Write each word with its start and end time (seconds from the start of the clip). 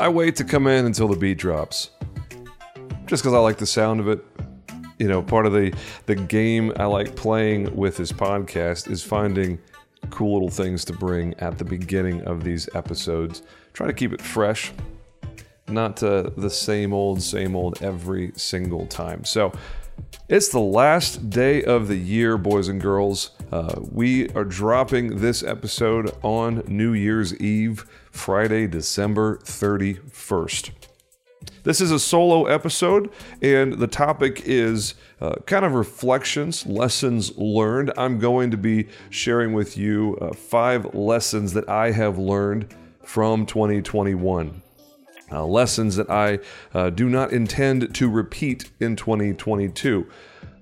I 0.00 0.08
wait 0.08 0.36
to 0.36 0.44
come 0.44 0.68
in 0.68 0.86
until 0.86 1.08
the 1.08 1.16
beat 1.16 1.38
drops. 1.38 1.90
Just 3.06 3.22
because 3.22 3.34
I 3.34 3.38
like 3.38 3.58
the 3.58 3.66
sound 3.66 3.98
of 3.98 4.08
it. 4.08 4.24
You 5.00 5.08
know, 5.08 5.22
part 5.22 5.44
of 5.44 5.52
the, 5.52 5.74
the 6.06 6.14
game 6.14 6.72
I 6.76 6.84
like 6.84 7.16
playing 7.16 7.74
with 7.74 7.96
this 7.96 8.12
podcast 8.12 8.90
is 8.90 9.02
finding 9.02 9.58
cool 10.10 10.34
little 10.34 10.50
things 10.50 10.84
to 10.86 10.92
bring 10.92 11.34
at 11.34 11.58
the 11.58 11.64
beginning 11.64 12.22
of 12.22 12.44
these 12.44 12.68
episodes. 12.74 13.42
Try 13.72 13.88
to 13.88 13.92
keep 13.92 14.12
it 14.12 14.22
fresh, 14.22 14.72
not 15.66 16.00
uh, 16.02 16.30
the 16.36 16.50
same 16.50 16.92
old, 16.92 17.20
same 17.20 17.56
old 17.56 17.82
every 17.82 18.32
single 18.36 18.86
time. 18.86 19.24
So, 19.24 19.52
it's 20.28 20.48
the 20.48 20.60
last 20.60 21.28
day 21.28 21.64
of 21.64 21.88
the 21.88 21.96
year, 21.96 22.38
boys 22.38 22.68
and 22.68 22.80
girls. 22.80 23.30
Uh, 23.50 23.80
we 23.90 24.28
are 24.30 24.44
dropping 24.44 25.18
this 25.18 25.42
episode 25.42 26.14
on 26.22 26.62
New 26.66 26.92
Year's 26.92 27.34
Eve, 27.40 27.86
Friday, 28.10 28.66
December 28.66 29.38
31st. 29.38 30.70
This 31.62 31.80
is 31.80 31.90
a 31.90 31.98
solo 31.98 32.44
episode, 32.46 33.10
and 33.40 33.74
the 33.74 33.86
topic 33.86 34.42
is 34.44 34.94
uh, 35.20 35.36
kind 35.46 35.64
of 35.64 35.72
reflections, 35.72 36.66
lessons 36.66 37.36
learned. 37.38 37.92
I'm 37.96 38.18
going 38.18 38.50
to 38.50 38.58
be 38.58 38.88
sharing 39.08 39.54
with 39.54 39.78
you 39.78 40.18
uh, 40.20 40.34
five 40.34 40.94
lessons 40.94 41.54
that 41.54 41.68
I 41.68 41.92
have 41.92 42.18
learned 42.18 42.74
from 43.02 43.46
2021 43.46 44.62
uh, 45.30 45.44
lessons 45.44 45.96
that 45.96 46.10
I 46.10 46.38
uh, 46.74 46.90
do 46.90 47.08
not 47.08 47.32
intend 47.32 47.94
to 47.94 48.10
repeat 48.10 48.70
in 48.80 48.96
2022. 48.96 50.06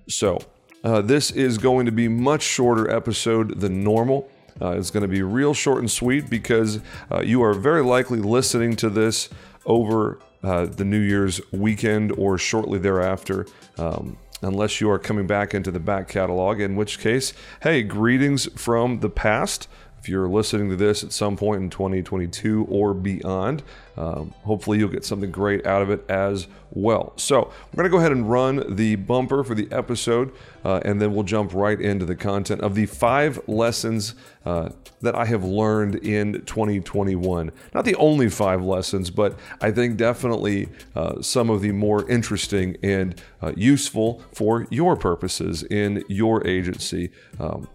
So, 0.08 0.38
uh, 0.86 1.02
this 1.02 1.32
is 1.32 1.58
going 1.58 1.84
to 1.84 1.90
be 1.90 2.06
much 2.06 2.42
shorter 2.42 2.88
episode 2.88 3.58
than 3.60 3.82
normal. 3.82 4.30
Uh, 4.62 4.70
it's 4.78 4.92
going 4.92 5.02
to 5.02 5.08
be 5.08 5.20
real 5.20 5.52
short 5.52 5.80
and 5.80 5.90
sweet 5.90 6.30
because 6.30 6.78
uh, 7.10 7.20
you 7.20 7.42
are 7.42 7.52
very 7.52 7.82
likely 7.82 8.20
listening 8.20 8.76
to 8.76 8.88
this 8.88 9.28
over 9.64 10.20
uh, 10.44 10.64
the 10.66 10.84
New 10.84 11.00
Year's 11.00 11.40
weekend 11.50 12.12
or 12.12 12.38
shortly 12.38 12.78
thereafter. 12.78 13.46
Um, 13.78 14.16
unless 14.42 14.80
you 14.80 14.88
are 14.88 14.98
coming 14.98 15.26
back 15.26 15.54
into 15.54 15.72
the 15.72 15.80
back 15.80 16.06
catalog, 16.06 16.60
in 16.60 16.76
which 16.76 17.00
case, 17.00 17.32
hey, 17.62 17.82
greetings 17.82 18.46
from 18.54 19.00
the 19.00 19.10
past. 19.10 19.66
If 20.06 20.10
you're 20.10 20.28
listening 20.28 20.70
to 20.70 20.76
this 20.76 21.02
at 21.02 21.10
some 21.10 21.36
point 21.36 21.62
in 21.62 21.68
2022 21.68 22.68
or 22.70 22.94
beyond, 22.94 23.64
um, 23.96 24.32
hopefully 24.44 24.78
you'll 24.78 24.88
get 24.88 25.04
something 25.04 25.32
great 25.32 25.66
out 25.66 25.82
of 25.82 25.90
it 25.90 26.08
as 26.08 26.46
well. 26.70 27.12
So 27.16 27.38
we're 27.72 27.76
going 27.76 27.86
to 27.86 27.90
go 27.90 27.98
ahead 27.98 28.12
and 28.12 28.30
run 28.30 28.76
the 28.76 28.94
bumper 28.94 29.42
for 29.42 29.56
the 29.56 29.66
episode, 29.72 30.32
uh, 30.64 30.78
and 30.84 31.02
then 31.02 31.12
we'll 31.12 31.24
jump 31.24 31.52
right 31.52 31.80
into 31.80 32.04
the 32.04 32.14
content 32.14 32.60
of 32.60 32.76
the 32.76 32.86
five 32.86 33.40
lessons 33.48 34.14
uh, 34.44 34.68
that 35.00 35.16
I 35.16 35.24
have 35.24 35.42
learned 35.42 35.96
in 35.96 36.34
2021. 36.44 37.50
Not 37.74 37.84
the 37.84 37.96
only 37.96 38.28
five 38.28 38.62
lessons, 38.62 39.10
but 39.10 39.36
I 39.60 39.72
think 39.72 39.96
definitely 39.96 40.68
uh, 40.94 41.20
some 41.20 41.50
of 41.50 41.62
the 41.62 41.72
more 41.72 42.08
interesting 42.08 42.76
and 42.80 43.20
uh, 43.42 43.54
useful 43.56 44.22
for 44.32 44.68
your 44.70 44.94
purposes 44.94 45.64
in 45.64 46.04
your 46.08 46.46
agency. 46.46 47.10
Um, 47.40 47.66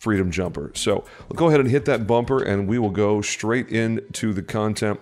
Freedom 0.00 0.30
Jumper. 0.30 0.72
So 0.74 1.04
we'll 1.28 1.36
go 1.36 1.48
ahead 1.48 1.60
and 1.60 1.70
hit 1.70 1.84
that 1.84 2.06
bumper 2.06 2.42
and 2.42 2.66
we 2.66 2.78
will 2.78 2.90
go 2.90 3.20
straight 3.20 3.68
into 3.68 4.32
the 4.32 4.42
content. 4.42 4.98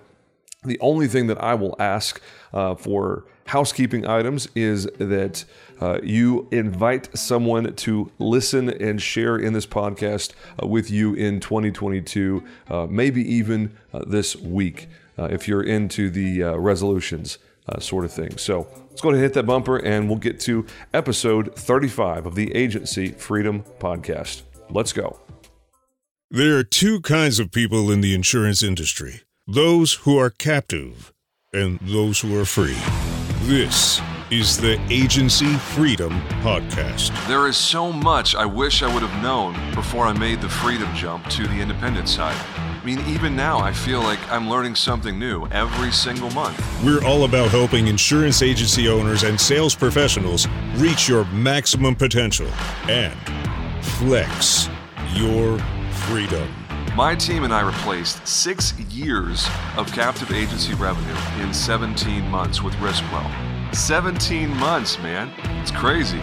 The 0.64 0.78
only 0.80 1.06
thing 1.06 1.28
that 1.28 1.40
I 1.40 1.55
will 1.55 1.77
ask 1.78 2.20
uh, 2.52 2.74
for 2.74 3.24
housekeeping 3.46 4.05
items 4.08 4.48
is 4.56 4.86
that 4.98 5.45
uh, 5.80 6.00
you 6.02 6.48
invite 6.50 7.17
someone 7.17 7.73
to 7.77 8.11
listen 8.18 8.70
and 8.70 9.00
share 9.00 9.36
in 9.36 9.52
this 9.52 9.67
podcast 9.67 10.33
uh, 10.61 10.67
with 10.67 10.90
you 10.90 11.14
in 11.14 11.39
2022, 11.39 12.42
uh, 12.68 12.89
maybe 12.90 13.23
even 13.23 13.78
uh, 13.94 14.02
this 14.05 14.34
week, 14.34 14.89
uh, 15.17 15.28
if 15.30 15.46
you're 15.46 15.62
into 15.62 16.11
the 16.11 16.42
resolutions 16.58 17.39
sort 17.78 18.05
of 18.05 18.11
thing. 18.11 18.36
So 18.39 18.67
let's 18.89 19.02
go 19.02 19.11
ahead 19.11 19.18
and 19.18 19.23
hit 19.23 19.34
that 19.34 19.44
bumper 19.44 19.77
and 19.77 20.08
we'll 20.08 20.18
get 20.18 20.40
to 20.40 20.67
episode 20.92 21.55
35 21.55 22.24
of 22.24 22.34
the 22.34 22.52
Agency 22.56 23.11
Freedom 23.11 23.62
Podcast. 23.78 24.42
Let's 24.70 24.92
go. 24.92 25.18
There 26.30 26.58
are 26.58 26.64
two 26.64 27.01
kinds 27.01 27.39
of 27.39 27.51
people 27.51 27.90
in 27.90 28.02
the 28.02 28.14
insurance 28.14 28.62
industry 28.62 29.23
those 29.46 29.95
who 29.95 30.18
are 30.18 30.29
captive 30.29 31.14
and 31.55 31.79
those 31.80 32.20
who 32.20 32.39
are 32.39 32.45
free. 32.45 32.77
This 33.45 33.98
is 34.30 34.58
the 34.58 34.79
Agency 34.90 35.55
Freedom 35.55 36.20
Podcast. 36.42 37.17
There 37.27 37.48
is 37.48 37.56
so 37.56 37.90
much 37.90 38.34
I 38.34 38.45
wish 38.45 38.83
I 38.83 38.92
would 38.92 39.02
have 39.02 39.23
known 39.23 39.55
before 39.74 40.05
I 40.05 40.12
made 40.12 40.42
the 40.42 40.51
freedom 40.51 40.95
jump 40.95 41.27
to 41.30 41.46
the 41.46 41.61
independent 41.62 42.11
side. 42.11 42.36
I 42.58 42.85
mean, 42.85 43.00
even 43.06 43.35
now, 43.35 43.58
I 43.58 43.73
feel 43.73 44.00
like 44.02 44.18
I'm 44.30 44.50
learning 44.50 44.74
something 44.74 45.18
new 45.18 45.46
every 45.46 45.92
single 45.92 46.30
month. 46.33 46.62
We're 46.85 47.02
all 47.05 47.24
about 47.24 47.50
helping 47.50 47.86
insurance 47.86 48.42
agency 48.42 48.86
owners 48.86 49.23
and 49.23 49.40
sales 49.40 49.74
professionals 49.74 50.46
reach 50.74 51.08
your 51.08 51.24
maximum 51.27 51.95
potential 51.95 52.48
and 52.86 53.18
flex 53.83 54.68
your 55.14 55.58
freedom. 56.06 56.48
My 56.96 57.14
team 57.14 57.44
and 57.44 57.52
I 57.52 57.61
replaced 57.61 58.27
six 58.27 58.78
years 58.78 59.46
of 59.77 59.92
captive 59.92 60.33
agency 60.33 60.74
revenue 60.74 61.16
in 61.42 61.55
17 61.55 62.28
months 62.28 62.62
with 62.62 62.74
RiskWell. 62.74 63.74
17 63.74 64.48
months, 64.56 64.98
man. 64.98 65.30
It's 65.61 65.70
crazy. 65.70 66.20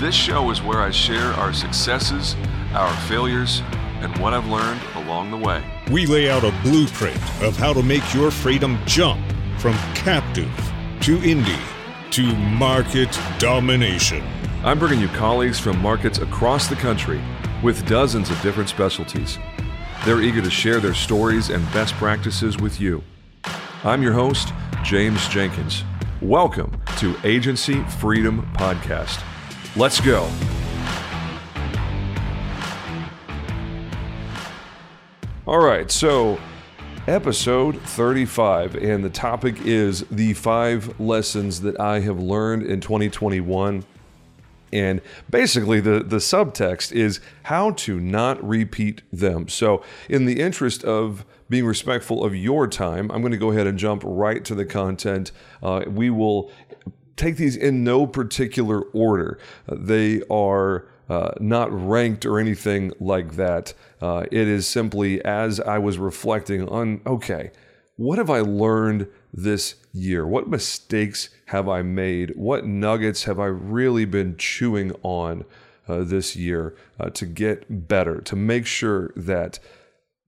This 0.00 0.14
show 0.14 0.50
is 0.50 0.60
where 0.62 0.80
I 0.80 0.90
share 0.90 1.32
our 1.34 1.52
successes, 1.52 2.36
our 2.74 2.94
failures, 3.08 3.62
and 4.00 4.16
what 4.18 4.34
I've 4.34 4.48
learned 4.48 4.80
along 4.96 5.30
the 5.30 5.36
way. 5.36 5.64
We 5.90 6.06
lay 6.06 6.30
out 6.30 6.44
a 6.44 6.52
blueprint 6.62 7.16
of 7.42 7.56
how 7.56 7.72
to 7.72 7.82
make 7.82 8.12
your 8.12 8.30
freedom 8.30 8.78
jump 8.84 9.20
from 9.58 9.74
captive 9.94 10.50
to 11.02 11.18
indie 11.18 11.62
to 12.10 12.34
market 12.36 13.18
domination. 13.38 14.22
I'm 14.64 14.78
bringing 14.78 15.00
you 15.00 15.08
colleagues 15.08 15.58
from 15.58 15.76
markets 15.82 16.18
across 16.18 16.68
the 16.68 16.76
country 16.76 17.20
with 17.64 17.84
dozens 17.88 18.30
of 18.30 18.40
different 18.42 18.68
specialties. 18.68 19.36
They're 20.04 20.22
eager 20.22 20.40
to 20.40 20.50
share 20.50 20.78
their 20.78 20.94
stories 20.94 21.50
and 21.50 21.64
best 21.72 21.94
practices 21.94 22.58
with 22.58 22.80
you. 22.80 23.02
I'm 23.82 24.04
your 24.04 24.12
host, 24.12 24.52
James 24.84 25.26
Jenkins. 25.26 25.82
Welcome 26.20 26.80
to 26.98 27.16
Agency 27.24 27.82
Freedom 27.98 28.48
Podcast. 28.54 29.24
Let's 29.74 30.00
go. 30.00 30.30
All 35.44 35.58
right, 35.58 35.90
so 35.90 36.38
episode 37.08 37.80
35, 37.80 38.76
and 38.76 39.02
the 39.02 39.10
topic 39.10 39.56
is 39.62 40.04
the 40.08 40.34
five 40.34 41.00
lessons 41.00 41.62
that 41.62 41.80
I 41.80 41.98
have 41.98 42.20
learned 42.20 42.62
in 42.62 42.80
2021 42.80 43.84
and 44.72 45.00
basically, 45.28 45.80
the, 45.80 46.02
the 46.02 46.16
subtext 46.16 46.92
is 46.92 47.20
how 47.44 47.72
to 47.72 48.00
not 48.00 48.42
repeat 48.46 49.02
them. 49.12 49.48
So, 49.48 49.82
in 50.08 50.24
the 50.24 50.40
interest 50.40 50.82
of 50.84 51.26
being 51.48 51.66
respectful 51.66 52.24
of 52.24 52.34
your 52.34 52.66
time, 52.66 53.10
I'm 53.10 53.20
going 53.20 53.32
to 53.32 53.38
go 53.38 53.50
ahead 53.50 53.66
and 53.66 53.78
jump 53.78 54.02
right 54.04 54.42
to 54.44 54.54
the 54.54 54.64
content. 54.64 55.32
Uh, 55.62 55.84
we 55.86 56.08
will 56.08 56.50
take 57.16 57.36
these 57.36 57.56
in 57.56 57.84
no 57.84 58.06
particular 58.06 58.80
order. 58.80 59.38
Uh, 59.68 59.76
they 59.78 60.22
are 60.30 60.88
uh, 61.10 61.32
not 61.40 61.68
ranked 61.70 62.24
or 62.24 62.38
anything 62.38 62.92
like 62.98 63.32
that. 63.36 63.74
Uh, 64.00 64.24
it 64.32 64.48
is 64.48 64.66
simply 64.66 65.22
as 65.24 65.60
I 65.60 65.78
was 65.78 65.98
reflecting 65.98 66.66
on, 66.68 67.02
okay, 67.06 67.50
what 67.96 68.16
have 68.16 68.30
I 68.30 68.40
learned 68.40 69.08
this 69.32 69.76
year? 69.92 70.26
What 70.26 70.48
mistakes 70.48 71.30
have 71.46 71.68
I 71.68 71.82
made? 71.82 72.32
What 72.36 72.66
nuggets 72.66 73.24
have 73.24 73.40
I 73.40 73.46
really 73.46 74.04
been 74.04 74.36
chewing 74.36 74.92
on 75.02 75.44
uh, 75.88 76.04
this 76.04 76.36
year 76.36 76.76
uh, 77.00 77.10
to 77.10 77.26
get 77.26 77.88
better, 77.88 78.20
to 78.20 78.36
make 78.36 78.66
sure 78.66 79.12
that 79.16 79.58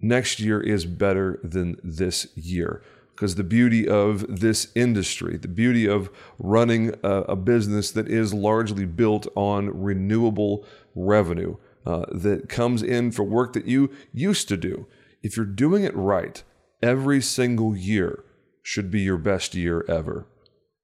next 0.00 0.40
year 0.40 0.60
is 0.60 0.86
better 0.86 1.38
than 1.42 1.76
this 1.82 2.26
year? 2.34 2.82
Because 3.14 3.36
the 3.36 3.44
beauty 3.44 3.86
of 3.86 4.40
this 4.40 4.72
industry, 4.74 5.36
the 5.36 5.48
beauty 5.48 5.86
of 5.86 6.10
running 6.38 6.94
a, 7.04 7.20
a 7.22 7.36
business 7.36 7.92
that 7.92 8.08
is 8.08 8.34
largely 8.34 8.86
built 8.86 9.28
on 9.36 9.82
renewable 9.82 10.64
revenue 10.96 11.56
uh, 11.86 12.06
that 12.10 12.48
comes 12.48 12.82
in 12.82 13.12
for 13.12 13.22
work 13.22 13.52
that 13.52 13.66
you 13.66 13.90
used 14.12 14.48
to 14.48 14.56
do, 14.56 14.86
if 15.22 15.36
you're 15.36 15.46
doing 15.46 15.84
it 15.84 15.94
right 15.94 16.42
every 16.82 17.20
single 17.20 17.76
year, 17.76 18.24
should 18.64 18.90
be 18.90 19.02
your 19.02 19.18
best 19.18 19.54
year 19.54 19.84
ever. 19.88 20.26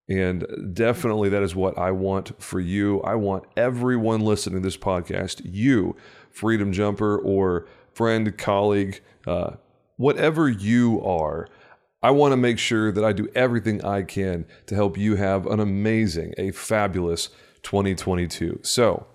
And 0.08 0.46
definitely 0.74 1.30
that 1.30 1.42
is 1.42 1.56
what 1.56 1.78
I 1.78 1.92
want 1.92 2.40
for 2.42 2.60
you. 2.60 3.00
I 3.02 3.14
want 3.14 3.44
everyone 3.56 4.20
listening 4.20 4.60
to 4.60 4.66
this 4.66 4.76
podcast, 4.76 5.40
you, 5.44 5.96
Freedom 6.30 6.72
Jumper, 6.72 7.18
or 7.18 7.66
friend, 7.94 8.36
colleague, 8.36 9.00
uh, 9.26 9.52
whatever 9.96 10.48
you 10.48 11.02
are, 11.02 11.48
I 12.02 12.10
want 12.10 12.32
to 12.32 12.36
make 12.36 12.58
sure 12.58 12.92
that 12.92 13.04
I 13.04 13.12
do 13.12 13.28
everything 13.34 13.84
I 13.84 14.02
can 14.02 14.46
to 14.66 14.74
help 14.74 14.98
you 14.98 15.16
have 15.16 15.46
an 15.46 15.60
amazing, 15.60 16.34
a 16.36 16.50
fabulous 16.50 17.28
2022. 17.62 18.60
So, 18.62 19.06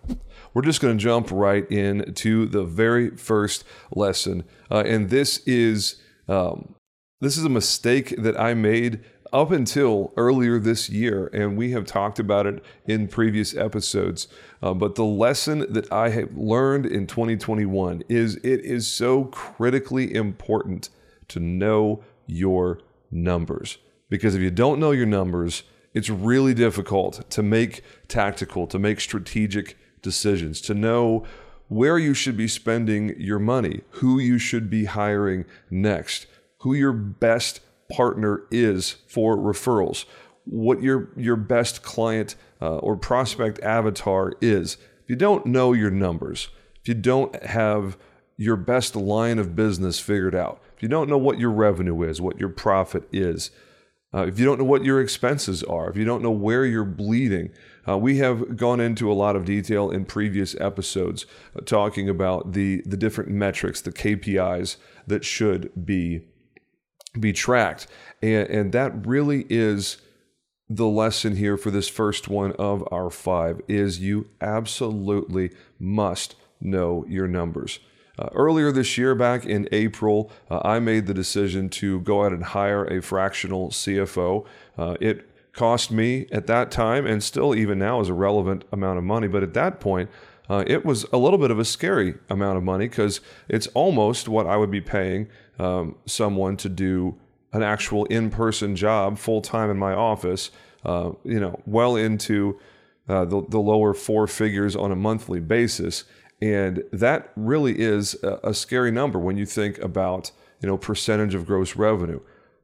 we're 0.53 0.61
just 0.61 0.81
going 0.81 0.97
to 0.97 1.03
jump 1.03 1.29
right 1.29 1.69
in 1.69 2.13
to 2.15 2.45
the 2.45 2.63
very 2.63 3.11
first 3.11 3.63
lesson. 3.93 4.43
Uh, 4.71 4.83
and 4.85 5.09
this 5.09 5.39
is 5.39 5.97
um, 6.27 6.75
This 7.21 7.37
is 7.37 7.45
a 7.45 7.49
mistake 7.49 8.13
that 8.17 8.37
I 8.37 8.53
made 8.53 8.99
up 9.31 9.49
until 9.49 10.11
earlier 10.17 10.59
this 10.59 10.89
year, 10.89 11.29
and 11.31 11.55
we 11.55 11.71
have 11.71 11.85
talked 11.85 12.19
about 12.19 12.45
it 12.45 12.61
in 12.87 13.07
previous 13.07 13.55
episodes. 13.55 14.27
Uh, 14.61 14.73
but 14.73 14.95
the 14.95 15.05
lesson 15.05 15.65
that 15.71 15.89
I 15.93 16.09
have 16.09 16.35
learned 16.35 16.85
in 16.85 17.07
2021 17.07 18.03
is 18.09 18.35
it 18.37 18.65
is 18.65 18.85
so 18.87 19.25
critically 19.25 20.13
important 20.13 20.89
to 21.29 21.39
know 21.39 22.03
your 22.27 22.79
numbers. 23.09 23.77
Because 24.09 24.35
if 24.35 24.41
you 24.41 24.51
don't 24.51 24.79
know 24.79 24.91
your 24.91 25.05
numbers, 25.05 25.63
it's 25.93 26.09
really 26.09 26.53
difficult 26.53 27.29
to 27.31 27.41
make 27.41 27.81
tactical, 28.09 28.67
to 28.67 28.77
make 28.77 28.99
strategic 28.99 29.77
decisions, 30.01 30.59
to 30.61 30.73
know 30.73 31.25
where 31.69 31.97
you 31.97 32.13
should 32.13 32.35
be 32.35 32.49
spending 32.49 33.15
your 33.17 33.39
money, 33.39 33.81
who 33.91 34.19
you 34.19 34.37
should 34.37 34.69
be 34.69 34.85
hiring 34.85 35.45
next, 35.69 36.27
who 36.65 36.73
your 36.73 36.93
best 36.93 37.59
partner 37.91 38.41
is 38.49 38.95
for 39.07 39.37
referrals, 39.37 40.05
what 40.45 40.81
your 40.81 41.09
your 41.15 41.35
best 41.35 41.83
client 41.83 42.35
uh, 42.59 42.77
or 42.77 42.97
prospect 42.97 43.59
avatar 43.59 44.33
is. 44.41 44.73
If 45.03 45.11
you 45.11 45.15
don't 45.15 45.45
know 45.45 45.73
your 45.73 45.91
numbers, 45.91 46.49
if 46.81 46.87
you 46.87 46.95
don't 46.95 47.35
have 47.43 47.99
your 48.35 48.55
best 48.55 48.95
line 48.95 49.37
of 49.37 49.55
business 49.55 49.99
figured 49.99 50.33
out, 50.33 50.59
if 50.75 50.81
you 50.81 50.89
don't 50.89 51.07
know 51.07 51.19
what 51.19 51.37
your 51.37 51.51
revenue 51.51 52.01
is, 52.01 52.19
what 52.19 52.39
your 52.39 52.49
profit 52.49 53.07
is, 53.11 53.51
uh, 54.11 54.25
if 54.25 54.39
you 54.39 54.45
don't 54.45 54.57
know 54.57 54.65
what 54.65 54.83
your 54.83 54.99
expenses 54.99 55.61
are, 55.65 55.87
if 55.87 55.95
you 55.95 56.03
don't 56.03 56.23
know 56.23 56.31
where 56.31 56.65
you're 56.65 56.83
bleeding, 56.83 57.51
uh, 57.87 57.95
we 57.95 58.17
have 58.17 58.57
gone 58.57 58.79
into 58.79 59.11
a 59.11 59.13
lot 59.13 59.35
of 59.35 59.45
detail 59.45 59.91
in 59.91 60.03
previous 60.03 60.59
episodes 60.59 61.27
uh, 61.55 61.61
talking 61.61 62.09
about 62.09 62.53
the 62.53 62.81
the 62.87 62.97
different 62.97 63.29
metrics, 63.29 63.81
the 63.81 63.91
KPIs 63.91 64.77
that 65.05 65.23
should 65.23 65.85
be 65.85 66.23
be 67.19 67.33
tracked, 67.33 67.87
and, 68.21 68.47
and 68.49 68.71
that 68.73 69.05
really 69.05 69.45
is 69.49 69.97
the 70.69 70.87
lesson 70.87 71.35
here 71.35 71.57
for 71.57 71.69
this 71.69 71.87
first 71.87 72.27
one 72.27 72.51
of 72.53 72.87
our 72.91 73.09
five 73.09 73.61
is 73.67 73.99
you 73.99 74.27
absolutely 74.41 75.51
must 75.79 76.35
know 76.59 77.05
your 77.07 77.27
numbers. 77.27 77.79
Uh, 78.17 78.29
earlier 78.33 78.71
this 78.71 78.97
year, 78.97 79.13
back 79.13 79.45
in 79.45 79.67
April, 79.71 80.31
uh, 80.49 80.61
I 80.63 80.79
made 80.79 81.05
the 81.05 81.13
decision 81.13 81.69
to 81.69 81.99
go 82.01 82.23
out 82.23 82.31
and 82.31 82.43
hire 82.43 82.85
a 82.85 83.01
fractional 83.01 83.69
CFO. 83.69 84.45
Uh, 84.77 84.95
it 85.01 85.29
cost 85.51 85.91
me 85.91 86.27
at 86.31 86.47
that 86.47 86.71
time, 86.71 87.05
and 87.05 87.21
still 87.21 87.53
even 87.53 87.77
now 87.77 87.99
is 87.99 88.09
a 88.09 88.13
relevant 88.13 88.63
amount 88.71 88.97
of 88.97 89.03
money, 89.03 89.27
but 89.27 89.43
at 89.43 89.53
that 89.53 89.79
point, 89.79 90.09
uh, 90.49 90.63
it 90.67 90.85
was 90.85 91.05
a 91.11 91.17
little 91.17 91.39
bit 91.39 91.51
of 91.51 91.59
a 91.59 91.65
scary 91.65 92.15
amount 92.29 92.57
of 92.57 92.63
money 92.63 92.87
because 92.87 93.19
it's 93.47 93.67
almost 93.67 94.29
what 94.29 94.47
I 94.47 94.57
would 94.57 94.71
be 94.71 94.81
paying 94.81 95.27
um, 95.59 95.95
someone 96.05 96.57
to 96.57 96.69
do 96.69 97.17
an 97.53 97.63
actual 97.63 98.05
in-person 98.05 98.75
job 98.75 99.17
full 99.17 99.41
time 99.41 99.69
in 99.69 99.77
my 99.77 99.93
office. 99.93 100.51
Uh, 100.83 101.13
you 101.23 101.39
know, 101.39 101.59
well 101.65 101.95
into 101.95 102.59
uh, 103.09 103.25
the, 103.25 103.43
the 103.49 103.59
lower 103.59 103.93
four 103.93 104.27
figures 104.27 104.75
on 104.75 104.91
a 104.91 104.95
monthly 104.95 105.39
basis. 105.39 106.03
And 106.41 106.83
that 106.91 107.31
really 107.35 107.79
is 107.79 108.15
a, 108.23 108.39
a 108.43 108.53
scary 108.53 108.91
number 108.91 109.17
when 109.19 109.37
you 109.37 109.45
think 109.45 109.79
about, 109.79 110.31
you 110.61 110.67
know, 110.67 110.77
percentage 110.77 111.33
of 111.33 111.45
gross 111.45 111.75
revenue. 111.75 112.19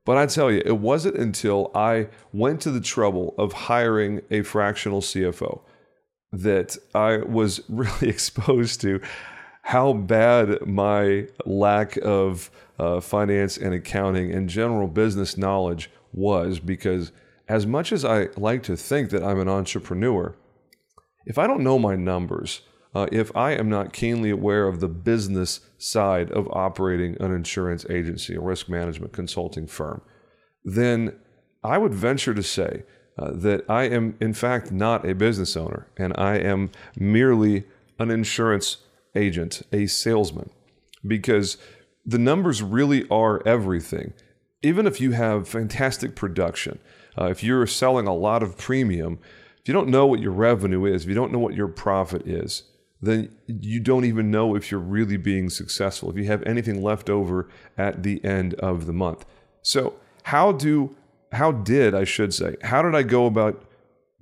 But 0.06 0.18
I 0.18 0.26
tell 0.26 0.52
you, 0.52 0.62
it 0.66 0.78
wasn't 0.78 1.18
until 1.18 1.72
I 1.76 2.10
went 2.34 2.62
to 2.62 2.72
the 2.72 2.82
trouble 2.82 3.36
of 3.38 3.54
hiring 3.54 4.22
a 4.32 4.42
fractional 4.42 5.02
CFO 5.02 5.62
that 6.32 6.78
I 6.96 7.18
was 7.18 7.62
really 7.70 8.10
exposed 8.10 8.82
to 8.82 9.02
how 9.64 9.94
bad 9.94 10.66
my 10.66 11.28
lack 11.46 11.98
of 11.98 12.50
uh, 12.80 13.00
finance 13.00 13.58
and 13.58 13.74
accounting 13.74 14.32
and 14.32 14.50
general 14.50 14.88
business 14.88 15.38
knowledge 15.38 15.90
was. 16.12 16.60
Because 16.60 17.12
as 17.48 17.68
much 17.68 17.92
as 17.92 18.04
I 18.04 18.30
like 18.38 18.64
to 18.64 18.76
think 18.76 19.10
that 19.12 19.24
I'm 19.24 19.40
an 19.40 19.50
entrepreneur, 19.50 20.36
if 21.26 21.38
I 21.38 21.48
don't 21.48 21.64
know 21.64 21.78
my 21.78 21.96
numbers, 21.96 22.62
uh, 22.94 23.08
if 23.12 23.36
I 23.36 23.52
am 23.52 23.70
not 23.70 23.94
keenly 23.94 24.32
aware 24.32 24.68
of 24.68 24.80
the 24.80 24.88
business 24.88 25.62
side 25.78 26.32
of 26.32 26.48
operating 26.52 27.16
an 27.22 27.34
insurance 27.34 27.86
agency, 27.90 28.36
a 28.36 28.42
risk 28.42 28.68
management 28.68 29.14
consulting 29.14 29.68
firm, 29.68 30.02
then 30.66 31.16
I 31.64 31.78
would 31.78 31.94
venture 31.94 32.34
to 32.34 32.44
say 32.44 32.84
uh, 33.18 33.32
that 33.34 33.70
I 33.70 33.84
am, 33.84 34.18
in 34.20 34.34
fact, 34.34 34.72
not 34.72 35.08
a 35.08 35.14
business 35.14 35.56
owner 35.56 35.88
and 35.98 36.14
I 36.18 36.38
am 36.38 36.72
merely 36.98 37.66
an 38.00 38.10
insurance 38.10 38.78
agent, 39.16 39.62
a 39.72 39.88
salesman, 39.88 40.50
because 41.06 41.58
the 42.06 42.18
numbers 42.18 42.62
really 42.62 43.08
are 43.10 43.46
everything. 43.48 44.14
Even 44.64 44.86
if 44.86 45.02
you 45.02 45.12
have 45.12 45.48
fantastic 45.48 46.16
production, 46.16 46.80
uh, 47.20 47.26
if 47.26 47.44
you're 47.44 47.68
selling 47.68 48.08
a 48.08 48.16
lot 48.16 48.44
of 48.44 48.58
premium, 48.58 49.20
if 49.60 49.68
you 49.68 49.74
don't 49.74 49.90
know 49.90 50.06
what 50.06 50.20
your 50.20 50.32
revenue 50.32 50.86
is, 50.86 51.04
if 51.04 51.10
you 51.10 51.16
don't 51.16 51.32
know 51.32 51.40
what 51.40 51.56
your 51.56 51.68
profit 51.68 52.28
is, 52.28 52.64
then 53.02 53.36
you 53.48 53.80
don't 53.80 54.06
even 54.06 54.30
know 54.30 54.56
if 54.56 54.70
you're 54.70 54.80
really 54.80 55.18
being 55.18 55.50
successful, 55.50 56.10
if 56.10 56.18
you 56.18 56.26
have 56.26 56.44
anything 56.44 56.82
left 56.82 57.10
over 57.10 57.50
at 57.78 58.04
the 58.04 58.24
end 58.24 58.54
of 58.56 58.86
the 58.86 58.94
month. 58.94 59.26
So, 59.64 59.96
how 60.24 60.52
do 60.52 60.96
how 61.32 61.52
did 61.52 61.96
I 61.96 62.04
should 62.04 62.34
say, 62.34 62.58
how 62.62 62.82
did 62.82 62.94
I 62.94 63.04
go 63.04 63.26
about 63.26 63.64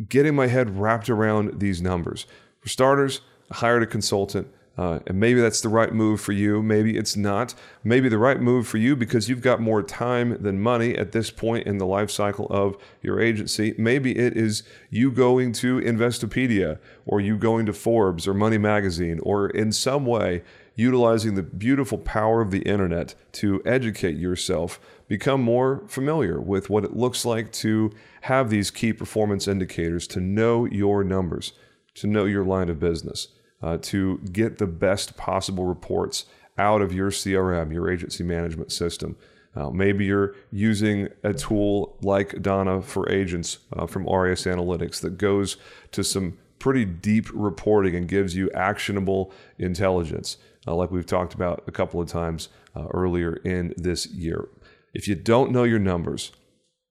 getting 0.07 0.35
my 0.35 0.47
head 0.47 0.79
wrapped 0.79 1.09
around 1.09 1.59
these 1.59 1.81
numbers? 1.81 2.25
For 2.61 2.69
starters, 2.69 3.21
I 3.51 3.55
hired 3.55 3.83
a 3.83 3.87
consultant 3.87 4.47
uh, 4.79 4.99
and 5.07 5.19
maybe 5.19 5.41
that's 5.41 5.59
the 5.59 5.67
right 5.67 5.93
move 5.93 6.21
for 6.21 6.31
you. 6.31 6.63
Maybe 6.63 6.95
it's 6.97 7.17
not. 7.17 7.53
Maybe 7.83 8.07
the 8.07 8.17
right 8.17 8.39
move 8.39 8.65
for 8.65 8.77
you 8.77 8.95
because 8.95 9.27
you've 9.27 9.41
got 9.41 9.59
more 9.59 9.83
time 9.83 10.41
than 10.41 10.61
money 10.61 10.95
at 10.95 11.11
this 11.11 11.31
point 11.31 11.67
in 11.67 11.79
the 11.79 11.85
life 11.85 12.09
cycle 12.09 12.47
of 12.49 12.77
your 13.01 13.19
agency. 13.19 13.75
Maybe 13.77 14.17
it 14.17 14.37
is 14.37 14.63
you 14.89 15.11
going 15.11 15.51
to 15.53 15.81
Investopedia 15.81 16.79
or 17.05 17.19
you 17.19 17.35
going 17.35 17.65
to 17.65 17.73
Forbes 17.73 18.25
or 18.25 18.33
Money 18.33 18.57
Magazine 18.57 19.19
or 19.21 19.49
in 19.49 19.73
some 19.73 20.05
way 20.05 20.43
utilizing 20.77 21.35
the 21.35 21.43
beautiful 21.43 21.97
power 21.97 22.39
of 22.39 22.51
the 22.51 22.61
internet 22.61 23.15
to 23.33 23.61
educate 23.65 24.15
yourself, 24.15 24.79
become 25.09 25.41
more 25.41 25.83
familiar 25.89 26.39
with 26.39 26.69
what 26.69 26.85
it 26.85 26.95
looks 26.95 27.25
like 27.25 27.51
to 27.51 27.91
have 28.21 28.49
these 28.49 28.71
key 28.71 28.93
performance 28.93 29.45
indicators, 29.45 30.07
to 30.07 30.21
know 30.21 30.63
your 30.63 31.03
numbers, 31.03 31.51
to 31.95 32.07
know 32.07 32.23
your 32.23 32.45
line 32.45 32.69
of 32.69 32.79
business 32.79 33.27
uh, 33.61 33.77
to 33.81 34.19
get 34.31 34.57
the 34.57 34.67
best 34.67 35.17
possible 35.17 35.65
reports 35.65 36.25
out 36.57 36.81
of 36.81 36.93
your 36.93 37.09
CRM, 37.09 37.73
your 37.73 37.89
agency 37.89 38.23
management 38.23 38.71
system. 38.71 39.15
Uh, 39.55 39.69
maybe 39.69 40.05
you're 40.05 40.35
using 40.51 41.07
a 41.23 41.33
tool 41.33 41.97
like 42.01 42.41
Donna 42.41 42.81
for 42.81 43.09
Agents 43.11 43.59
uh, 43.73 43.87
from 43.87 44.07
Aureus 44.07 44.45
Analytics 44.45 45.01
that 45.01 45.17
goes 45.17 45.57
to 45.91 46.03
some 46.03 46.37
pretty 46.59 46.85
deep 46.85 47.27
reporting 47.33 47.95
and 47.95 48.07
gives 48.07 48.35
you 48.35 48.51
actionable 48.51 49.31
intelligence, 49.57 50.37
uh, 50.67 50.75
like 50.75 50.91
we've 50.91 51.05
talked 51.05 51.33
about 51.33 51.63
a 51.67 51.71
couple 51.71 51.99
of 52.01 52.07
times 52.07 52.49
uh, 52.75 52.85
earlier 52.93 53.37
in 53.37 53.73
this 53.77 54.05
year. 54.07 54.49
If 54.93 55.07
you 55.07 55.15
don't 55.15 55.51
know 55.51 55.63
your 55.63 55.79
numbers, 55.79 56.31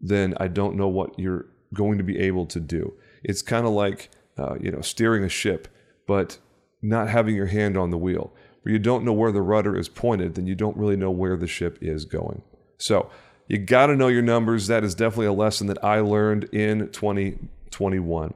then 0.01 0.35
I 0.39 0.49
don't 0.49 0.77
know 0.77 0.89
what 0.89 1.19
you're 1.19 1.47
going 1.75 1.99
to 1.99 2.05
be 2.05 2.19
able 2.19 2.47
to 2.47 2.61
do. 2.61 2.95
It's 3.23 3.43
kind 3.43 3.67
of 3.67 3.73
like 3.73 4.11
uh, 4.37 4.57
you 4.61 4.71
know 4.71 4.81
steering 4.81 5.25
a 5.25 5.29
ship, 5.29 5.69
but 6.07 6.39
not 6.83 7.09
having 7.09 7.35
your 7.35 7.47
hand 7.47 7.77
on 7.77 7.91
the 7.91 7.99
wheel. 7.99 8.33
Where 8.63 8.73
you 8.73 8.79
don't 8.79 9.05
know 9.05 9.13
where 9.13 9.33
the 9.33 9.43
rudder 9.43 9.77
is 9.77 9.89
pointed, 9.89 10.35
then 10.35 10.47
you 10.47 10.55
don't 10.55 10.77
really 10.77 10.97
know 10.97 11.11
where 11.11 11.37
the 11.37 11.47
ship 11.47 11.79
is 11.81 12.05
going. 12.05 12.43
So 12.79 13.11
you 13.47 13.59
got 13.59 13.87
to 13.87 13.97
know 13.97 14.09
your 14.09 14.23
numbers. 14.23 14.67
That 14.67 14.85
is 14.85 14.95
definitely 14.95 15.27
a 15.27 15.33
lesson 15.33 15.67
that 15.69 15.83
I 15.83 16.01
learned 16.01 16.45
in 16.45 16.91
2021. 16.91 18.35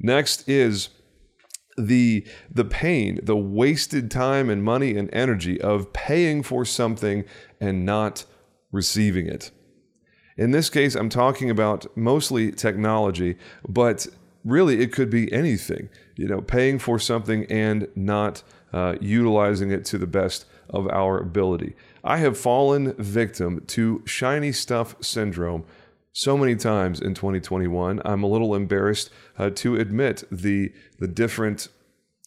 Next 0.00 0.48
is 0.48 0.88
the 1.78 2.26
the 2.50 2.64
pain, 2.64 3.20
the 3.22 3.36
wasted 3.36 4.10
time 4.10 4.50
and 4.50 4.62
money 4.62 4.96
and 4.96 5.08
energy 5.12 5.60
of 5.60 5.92
paying 5.92 6.42
for 6.42 6.64
something 6.64 7.24
and 7.60 7.86
not 7.86 8.24
receiving 8.72 9.26
it. 9.26 9.50
In 10.36 10.50
this 10.50 10.70
case, 10.70 10.94
I'm 10.94 11.08
talking 11.08 11.50
about 11.50 11.86
mostly 11.96 12.52
technology, 12.52 13.36
but 13.68 14.06
really 14.44 14.80
it 14.80 14.92
could 14.92 15.08
be 15.08 15.32
anything 15.32 15.88
you 16.16 16.26
know 16.26 16.40
paying 16.40 16.78
for 16.78 16.98
something 16.98 17.44
and 17.46 17.88
not 17.94 18.42
uh, 18.72 18.96
utilizing 19.00 19.70
it 19.70 19.84
to 19.86 19.98
the 19.98 20.06
best 20.06 20.46
of 20.70 20.88
our 20.88 21.18
ability. 21.18 21.74
I 22.04 22.18
have 22.18 22.38
fallen 22.38 22.94
victim 22.94 23.62
to 23.68 24.02
shiny 24.06 24.52
stuff 24.52 24.96
syndrome 25.00 25.64
so 26.14 26.36
many 26.36 26.54
times 26.54 27.00
in 27.00 27.14
2021 27.14 27.98
i'm 28.04 28.22
a 28.22 28.26
little 28.26 28.54
embarrassed 28.54 29.08
uh, 29.38 29.48
to 29.48 29.76
admit 29.76 30.22
the 30.30 30.70
the 30.98 31.08
different 31.08 31.68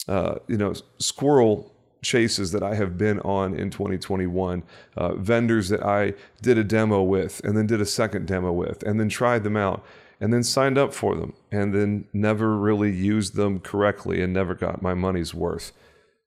uh, 0.07 0.35
you 0.47 0.57
know 0.57 0.73
squirrel 0.97 1.71
chases 2.05 2.51
that 2.51 2.63
I 2.63 2.75
have 2.75 2.97
been 2.97 3.19
on 3.21 3.55
in 3.55 3.69
2021, 3.69 4.63
uh, 4.95 5.15
vendors 5.15 5.69
that 5.69 5.83
I 5.83 6.13
did 6.41 6.57
a 6.57 6.63
demo 6.63 7.01
with 7.03 7.41
and 7.43 7.57
then 7.57 7.67
did 7.67 7.81
a 7.81 7.85
second 7.85 8.27
demo 8.27 8.53
with 8.53 8.83
and 8.83 8.99
then 8.99 9.09
tried 9.09 9.43
them 9.43 9.57
out 9.57 9.83
and 10.19 10.33
then 10.33 10.43
signed 10.43 10.77
up 10.77 10.93
for 10.93 11.15
them 11.15 11.33
and 11.51 11.73
then 11.73 12.05
never 12.13 12.57
really 12.57 12.91
used 12.91 13.35
them 13.35 13.59
correctly 13.59 14.21
and 14.21 14.33
never 14.33 14.55
got 14.55 14.81
my 14.81 14.93
money's 14.93 15.33
worth. 15.33 15.71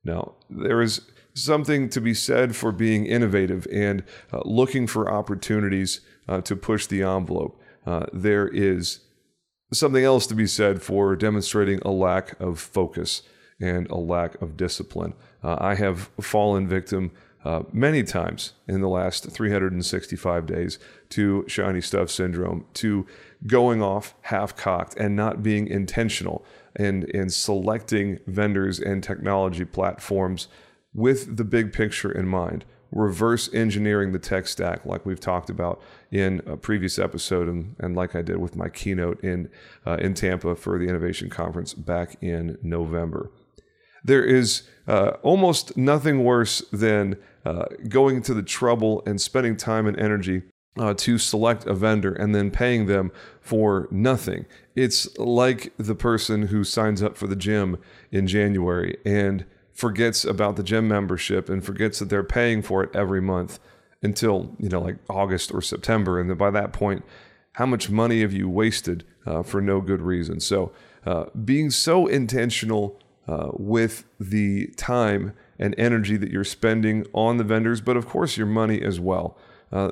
Now, 0.04 0.35
there 0.49 0.80
is 0.80 1.02
something 1.35 1.88
to 1.90 2.00
be 2.00 2.14
said 2.14 2.57
for 2.57 2.73
being 2.73 3.07
innovative 3.07 3.66
and 3.73 4.04
uh, 4.33 4.40
looking 4.45 4.87
for 4.87 5.11
opportunities 5.11 6.00
uh, 6.28 6.40
to 6.42 6.57
push 6.57 6.87
the 6.87 7.02
envelope. 7.02 7.61
Uh, 7.87 8.07
there 8.12 8.49
is 8.49 9.00
something 9.73 10.04
else 10.04 10.26
to 10.26 10.35
be 10.35 10.47
said 10.47 10.83
for 10.83 11.14
demonstrating 11.16 11.78
a 11.83 11.90
lack 11.90 12.38
of 12.40 12.59
focus 12.59 13.23
and 13.61 13.88
a 13.90 13.97
lack 13.97 14.40
of 14.40 14.57
discipline. 14.57 15.14
Uh, 15.42 15.57
I 15.59 15.75
have 15.75 16.11
fallen 16.21 16.68
victim 16.68 17.11
uh, 17.45 17.62
many 17.73 18.02
times 18.02 18.52
in 18.66 18.80
the 18.80 18.88
last 18.88 19.30
365 19.30 20.47
days 20.47 20.78
to 21.11 21.45
shiny 21.47 21.80
stuff 21.80 22.11
syndrome, 22.11 22.66
to 22.75 23.07
going 23.47 23.83
off 23.83 24.14
half 24.23 24.57
cocked 24.57 24.97
and 24.97 25.14
not 25.14 25.42
being 25.42 25.66
intentional 25.66 26.45
and 26.76 27.04
in 27.04 27.30
selecting 27.30 28.18
vendors 28.26 28.80
and 28.80 29.02
technology 29.02 29.64
platforms 29.64 30.49
with 30.92 31.37
the 31.37 31.45
big 31.45 31.73
picture 31.73 32.11
in 32.11 32.26
mind 32.26 32.64
reverse 32.90 33.52
engineering 33.52 34.12
the 34.12 34.18
tech 34.18 34.47
stack, 34.47 34.85
like 34.87 35.04
we've 35.04 35.21
talked 35.21 35.50
about 35.50 35.80
in 36.11 36.40
a 36.47 36.57
previous 36.57 36.99
episode, 36.99 37.49
and, 37.49 37.76
and 37.78 37.95
like 37.95 38.14
I 38.14 38.23
did 38.23 38.38
with 38.38 38.57
my 38.57 38.68
keynote 38.68 39.23
in 39.23 39.50
uh, 39.87 39.97
in 40.00 40.14
Tampa 40.14 40.57
for 40.57 40.78
the 40.78 40.87
Innovation 40.87 41.28
Conference 41.28 41.75
back 41.75 42.16
in 42.23 42.59
November. 42.62 43.30
There 44.04 44.25
is 44.25 44.62
uh, 44.87 45.12
almost 45.23 45.76
nothing 45.76 46.25
worse 46.25 46.62
than 46.73 47.16
uh, 47.45 47.64
going 47.88 48.23
to 48.23 48.35
the 48.35 48.42
trouble 48.42 49.02
and 49.07 49.21
spending 49.21 49.57
time 49.57 49.87
and 49.87 49.99
energy 49.99 50.42
uh, 50.78 50.94
to 50.94 51.18
select 51.18 51.66
a 51.66 51.75
vendor 51.75 52.12
and 52.12 52.34
then 52.34 52.50
paying 52.50 52.87
them 52.87 53.10
for 53.40 53.88
nothing. 53.90 54.46
It's 54.75 55.16
like 55.18 55.72
the 55.76 55.94
person 55.94 56.48
who 56.48 56.64
signs 56.64 57.02
up 57.02 57.16
for 57.16 57.26
the 57.26 57.37
gym 57.37 57.78
in 58.12 58.26
January 58.26 58.96
and 59.04 59.44
forgets 59.72 60.25
about 60.25 60.56
the 60.56 60.62
gym 60.62 60.88
membership 60.88 61.48
and 61.48 61.64
forgets 61.64 61.98
that 61.98 62.08
they're 62.08 62.25
paying 62.25 62.62
for 62.62 62.82
it 62.82 62.90
every 62.94 63.20
month 63.20 63.60
until 64.02 64.54
you 64.58 64.68
know 64.68 64.80
like 64.80 64.96
August 65.08 65.52
or 65.52 65.62
September, 65.62 66.20
and 66.20 66.30
then 66.30 66.37
by 66.37 66.50
that 66.50 66.72
point, 66.72 67.04
how 67.52 67.66
much 67.66 67.90
money 67.90 68.20
have 68.20 68.32
you 68.32 68.48
wasted 68.48 69.04
uh, 69.26 69.42
for 69.42 69.60
no 69.60 69.80
good 69.80 70.00
reason? 70.00 70.40
So, 70.40 70.72
uh, 71.04 71.26
being 71.44 71.70
so 71.70 72.06
intentional 72.06 73.00
uh, 73.26 73.50
with 73.54 74.04
the 74.18 74.68
time 74.76 75.32
and 75.58 75.75
energy 75.78 76.16
that 76.16 76.30
you're 76.30 76.44
spending 76.44 77.06
on 77.12 77.37
the 77.37 77.44
vendors, 77.44 77.80
but 77.80 77.96
of 77.96 78.06
course 78.06 78.37
your 78.37 78.46
money 78.46 78.80
as 78.80 79.00
well. 79.00 79.37
Uh, 79.72 79.90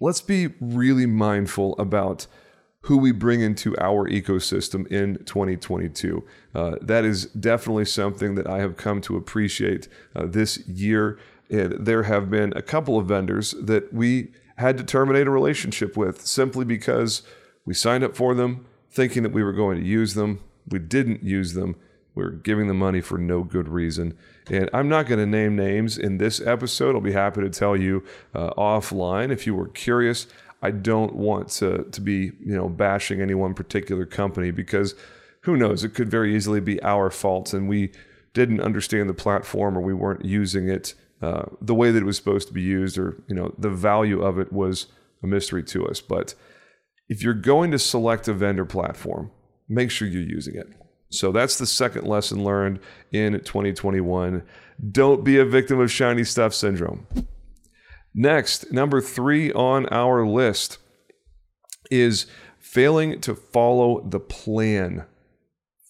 let's 0.00 0.20
be 0.20 0.48
really 0.60 1.06
mindful 1.06 1.78
about 1.78 2.26
who 2.84 2.96
we 2.96 3.12
bring 3.12 3.42
into 3.42 3.78
our 3.78 4.08
ecosystem 4.08 4.86
in 4.86 5.16
2022. 5.26 6.24
Uh, 6.54 6.76
that 6.80 7.04
is 7.04 7.26
definitely 7.26 7.84
something 7.84 8.34
that 8.36 8.46
I 8.46 8.58
have 8.58 8.76
come 8.76 9.02
to 9.02 9.16
appreciate 9.16 9.86
uh, 10.16 10.26
this 10.26 10.66
year. 10.66 11.18
And 11.50 11.84
there 11.84 12.04
have 12.04 12.30
been 12.30 12.54
a 12.56 12.62
couple 12.62 12.98
of 12.98 13.06
vendors 13.06 13.54
that 13.60 13.92
we 13.92 14.32
had 14.56 14.78
to 14.78 14.84
terminate 14.84 15.26
a 15.26 15.30
relationship 15.30 15.96
with 15.96 16.26
simply 16.26 16.64
because 16.64 17.22
we 17.66 17.74
signed 17.74 18.02
up 18.02 18.16
for 18.16 18.34
them 18.34 18.66
thinking 18.90 19.22
that 19.22 19.32
we 19.32 19.42
were 19.42 19.52
going 19.52 19.78
to 19.78 19.86
use 19.86 20.14
them. 20.14 20.40
We 20.68 20.78
didn't 20.78 21.22
use 21.22 21.52
them. 21.52 21.76
We 22.14 22.24
are 22.24 22.30
giving 22.30 22.66
the 22.66 22.74
money 22.74 23.00
for 23.00 23.18
no 23.18 23.44
good 23.44 23.68
reason. 23.68 24.16
And 24.48 24.68
I'm 24.72 24.88
not 24.88 25.06
going 25.06 25.20
to 25.20 25.26
name 25.26 25.56
names 25.56 25.96
in 25.96 26.18
this 26.18 26.40
episode. 26.40 26.94
I'll 26.94 27.00
be 27.00 27.12
happy 27.12 27.40
to 27.40 27.50
tell 27.50 27.76
you 27.76 28.04
uh, 28.34 28.50
offline 28.54 29.30
if 29.30 29.46
you 29.46 29.54
were 29.54 29.68
curious. 29.68 30.26
I 30.62 30.70
don't 30.70 31.14
want 31.14 31.48
to 31.50 31.84
to 31.84 32.00
be 32.00 32.32
you 32.44 32.54
know 32.56 32.68
bashing 32.68 33.20
any 33.20 33.34
one 33.34 33.54
particular 33.54 34.04
company 34.04 34.50
because 34.50 34.94
who 35.42 35.56
knows 35.56 35.84
it 35.84 35.94
could 35.94 36.10
very 36.10 36.34
easily 36.34 36.60
be 36.60 36.82
our 36.82 37.10
fault 37.10 37.54
and 37.54 37.68
we 37.68 37.92
didn't 38.34 38.60
understand 38.60 39.08
the 39.08 39.14
platform 39.14 39.76
or 39.76 39.80
we 39.80 39.94
weren't 39.94 40.24
using 40.24 40.68
it 40.68 40.94
uh, 41.22 41.44
the 41.60 41.74
way 41.74 41.90
that 41.90 42.02
it 42.02 42.06
was 42.06 42.16
supposed 42.16 42.48
to 42.48 42.54
be 42.54 42.62
used 42.62 42.98
or 42.98 43.22
you 43.26 43.34
know 43.34 43.54
the 43.58 43.70
value 43.70 44.22
of 44.22 44.38
it 44.38 44.52
was 44.52 44.86
a 45.22 45.26
mystery 45.26 45.62
to 45.62 45.86
us 45.86 46.00
but 46.00 46.34
if 47.08 47.22
you're 47.22 47.34
going 47.34 47.70
to 47.70 47.78
select 47.78 48.28
a 48.28 48.34
vendor 48.34 48.66
platform 48.66 49.30
make 49.68 49.90
sure 49.90 50.06
you're 50.06 50.22
using 50.22 50.56
it 50.56 50.68
so 51.10 51.32
that's 51.32 51.58
the 51.58 51.66
second 51.66 52.06
lesson 52.06 52.42
learned 52.42 52.78
in 53.12 53.32
2021 53.32 54.42
don't 54.90 55.24
be 55.24 55.38
a 55.38 55.44
victim 55.44 55.78
of 55.78 55.90
shiny 55.90 56.24
stuff 56.24 56.54
syndrome 56.54 57.06
Next, 58.14 58.72
number 58.72 59.00
three 59.00 59.52
on 59.52 59.86
our 59.86 60.26
list 60.26 60.78
is 61.90 62.26
failing 62.58 63.20
to 63.20 63.34
follow 63.34 64.00
the 64.00 64.20
plan. 64.20 65.04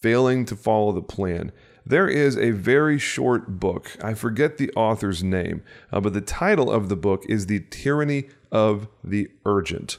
Failing 0.03 0.45
to 0.47 0.57
follow 0.57 0.93
the 0.93 1.03
plan. 1.03 1.53
There 1.85 2.09
is 2.09 2.37
a 2.37 2.51
very 2.51 2.99
short 2.99 3.59
book. 3.59 3.97
I 4.03 4.15
forget 4.15 4.59
the 4.59 4.71
author's 4.73 5.25
name, 5.25 5.63
uh, 5.93 6.01
but 6.01 6.13
the 6.13 6.21
title 6.21 6.71
of 6.71 6.89
the 6.89 6.97
book 6.97 7.25
is 7.27 7.47
The 7.47 7.61
Tyranny 7.71 8.29
of 8.53 8.87
the 9.03 9.29
Urgent. 9.47 9.99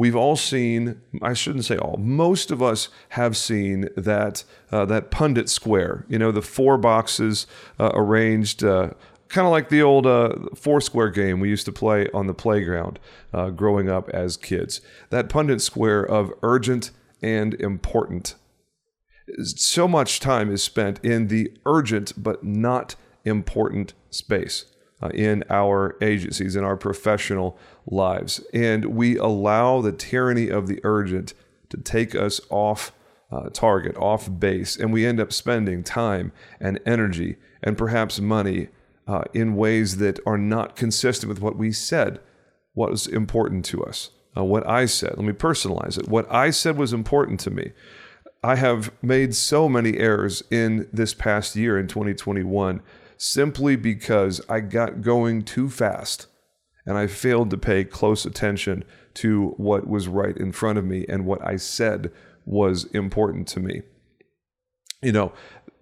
We've 0.00 0.16
all 0.16 0.36
seen, 0.36 0.98
I 1.20 1.34
shouldn't 1.34 1.66
say 1.66 1.76
all, 1.76 1.98
most 1.98 2.50
of 2.50 2.62
us 2.62 2.88
have 3.10 3.36
seen 3.36 3.86
that, 3.98 4.44
uh, 4.72 4.86
that 4.86 5.10
Punnett 5.10 5.50
square, 5.50 6.06
you 6.08 6.18
know, 6.18 6.32
the 6.32 6.40
four 6.40 6.78
boxes 6.78 7.46
uh, 7.78 7.90
arranged 7.92 8.64
uh, 8.64 8.92
kind 9.28 9.46
of 9.46 9.50
like 9.50 9.68
the 9.68 9.82
old 9.82 10.06
uh, 10.06 10.36
Foursquare 10.54 11.10
game 11.10 11.38
we 11.38 11.50
used 11.50 11.66
to 11.66 11.72
play 11.72 12.08
on 12.14 12.28
the 12.28 12.32
playground 12.32 12.98
uh, 13.34 13.50
growing 13.50 13.90
up 13.90 14.08
as 14.08 14.38
kids. 14.38 14.80
That 15.10 15.28
Punnett 15.28 15.60
square 15.60 16.02
of 16.02 16.32
urgent 16.42 16.92
and 17.20 17.52
important. 17.60 18.36
So 19.44 19.86
much 19.86 20.18
time 20.18 20.50
is 20.50 20.62
spent 20.62 20.98
in 21.04 21.28
the 21.28 21.52
urgent 21.66 22.14
but 22.16 22.42
not 22.42 22.94
important 23.26 23.92
space 24.08 24.64
uh, 25.02 25.08
in 25.08 25.44
our 25.50 25.96
agencies, 26.00 26.56
in 26.56 26.64
our 26.64 26.76
professional 26.76 27.58
lives. 27.86 28.40
And 28.52 28.86
we 28.86 29.16
allow 29.16 29.80
the 29.80 29.92
tyranny 29.92 30.48
of 30.48 30.66
the 30.66 30.80
urgent 30.84 31.34
to 31.70 31.76
take 31.78 32.14
us 32.14 32.40
off 32.50 32.92
uh, 33.30 33.48
target, 33.50 33.96
off 33.96 34.28
base, 34.40 34.76
and 34.76 34.92
we 34.92 35.06
end 35.06 35.20
up 35.20 35.32
spending 35.32 35.84
time 35.84 36.32
and 36.58 36.80
energy 36.84 37.36
and 37.62 37.78
perhaps 37.78 38.20
money 38.20 38.68
uh, 39.06 39.22
in 39.32 39.56
ways 39.56 39.98
that 39.98 40.18
are 40.26 40.38
not 40.38 40.76
consistent 40.76 41.28
with 41.28 41.40
what 41.40 41.56
we 41.56 41.72
said 41.72 42.20
what 42.74 42.90
was 42.90 43.06
important 43.06 43.64
to 43.66 43.82
us. 43.84 44.10
Uh, 44.36 44.44
what 44.44 44.66
I 44.66 44.86
said, 44.86 45.14
let 45.16 45.26
me 45.26 45.32
personalize 45.32 45.98
it. 45.98 46.08
What 46.08 46.30
I 46.32 46.50
said 46.50 46.76
was 46.76 46.92
important 46.92 47.40
to 47.40 47.50
me. 47.50 47.72
I 48.42 48.56
have 48.56 48.92
made 49.02 49.34
so 49.34 49.68
many 49.68 49.98
errors 49.98 50.42
in 50.50 50.88
this 50.92 51.12
past 51.12 51.56
year 51.56 51.78
in 51.78 51.88
2021 51.88 52.80
simply 53.22 53.76
because 53.76 54.40
I 54.48 54.60
got 54.60 55.02
going 55.02 55.42
too 55.42 55.68
fast 55.68 56.26
and 56.86 56.96
I 56.96 57.06
failed 57.06 57.50
to 57.50 57.58
pay 57.58 57.84
close 57.84 58.24
attention 58.24 58.82
to 59.14 59.48
what 59.58 59.86
was 59.86 60.08
right 60.08 60.34
in 60.34 60.52
front 60.52 60.78
of 60.78 60.86
me 60.86 61.04
and 61.06 61.26
what 61.26 61.46
I 61.46 61.56
said 61.56 62.10
was 62.46 62.86
important 62.86 63.46
to 63.48 63.60
me. 63.60 63.82
You 65.02 65.12
know, 65.12 65.34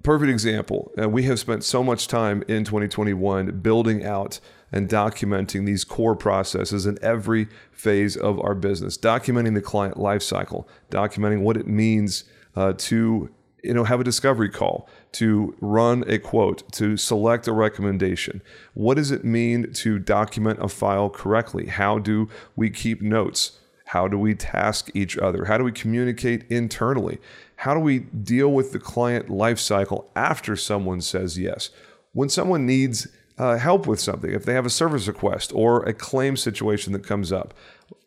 perfect 0.02 0.30
example. 0.30 0.90
Uh, 1.00 1.08
we 1.08 1.22
have 1.24 1.38
spent 1.38 1.62
so 1.62 1.84
much 1.84 2.08
time 2.08 2.42
in 2.48 2.64
2021 2.64 3.60
building 3.60 4.04
out 4.04 4.40
and 4.72 4.88
documenting 4.88 5.64
these 5.64 5.84
core 5.84 6.16
processes 6.16 6.86
in 6.86 6.98
every 7.02 7.46
phase 7.70 8.16
of 8.16 8.40
our 8.40 8.56
business, 8.56 8.98
documenting 8.98 9.54
the 9.54 9.62
client 9.62 9.96
lifecycle, 9.96 10.66
documenting 10.90 11.42
what 11.42 11.56
it 11.56 11.68
means 11.68 12.24
uh, 12.56 12.72
to 12.78 13.30
you 13.62 13.74
know 13.74 13.84
have 13.84 14.00
a 14.00 14.04
discovery 14.04 14.48
call, 14.48 14.88
to 15.12 15.54
run 15.60 16.04
a 16.06 16.18
quote, 16.18 16.70
to 16.72 16.96
select 16.96 17.48
a 17.48 17.52
recommendation. 17.52 18.42
What 18.74 18.96
does 18.96 19.10
it 19.10 19.24
mean 19.24 19.72
to 19.74 19.98
document 19.98 20.58
a 20.62 20.68
file 20.68 21.10
correctly? 21.10 21.66
How 21.66 21.98
do 21.98 22.28
we 22.56 22.70
keep 22.70 23.02
notes? 23.02 23.58
How 23.86 24.06
do 24.06 24.18
we 24.18 24.34
task 24.34 24.90
each 24.94 25.16
other? 25.16 25.46
How 25.46 25.56
do 25.56 25.64
we 25.64 25.72
communicate 25.72 26.44
internally? 26.50 27.18
How 27.56 27.72
do 27.72 27.80
we 27.80 28.00
deal 28.00 28.52
with 28.52 28.72
the 28.72 28.78
client 28.78 29.28
lifecycle 29.28 30.04
after 30.14 30.56
someone 30.56 31.00
says 31.00 31.38
yes? 31.38 31.70
When 32.12 32.28
someone 32.28 32.66
needs 32.66 33.08
uh, 33.38 33.56
help 33.56 33.86
with 33.86 33.98
something, 33.98 34.30
if 34.30 34.44
they 34.44 34.52
have 34.52 34.66
a 34.66 34.70
service 34.70 35.08
request 35.08 35.52
or 35.54 35.82
a 35.84 35.94
claim 35.94 36.36
situation 36.36 36.92
that 36.92 37.06
comes 37.06 37.32
up, 37.32 37.54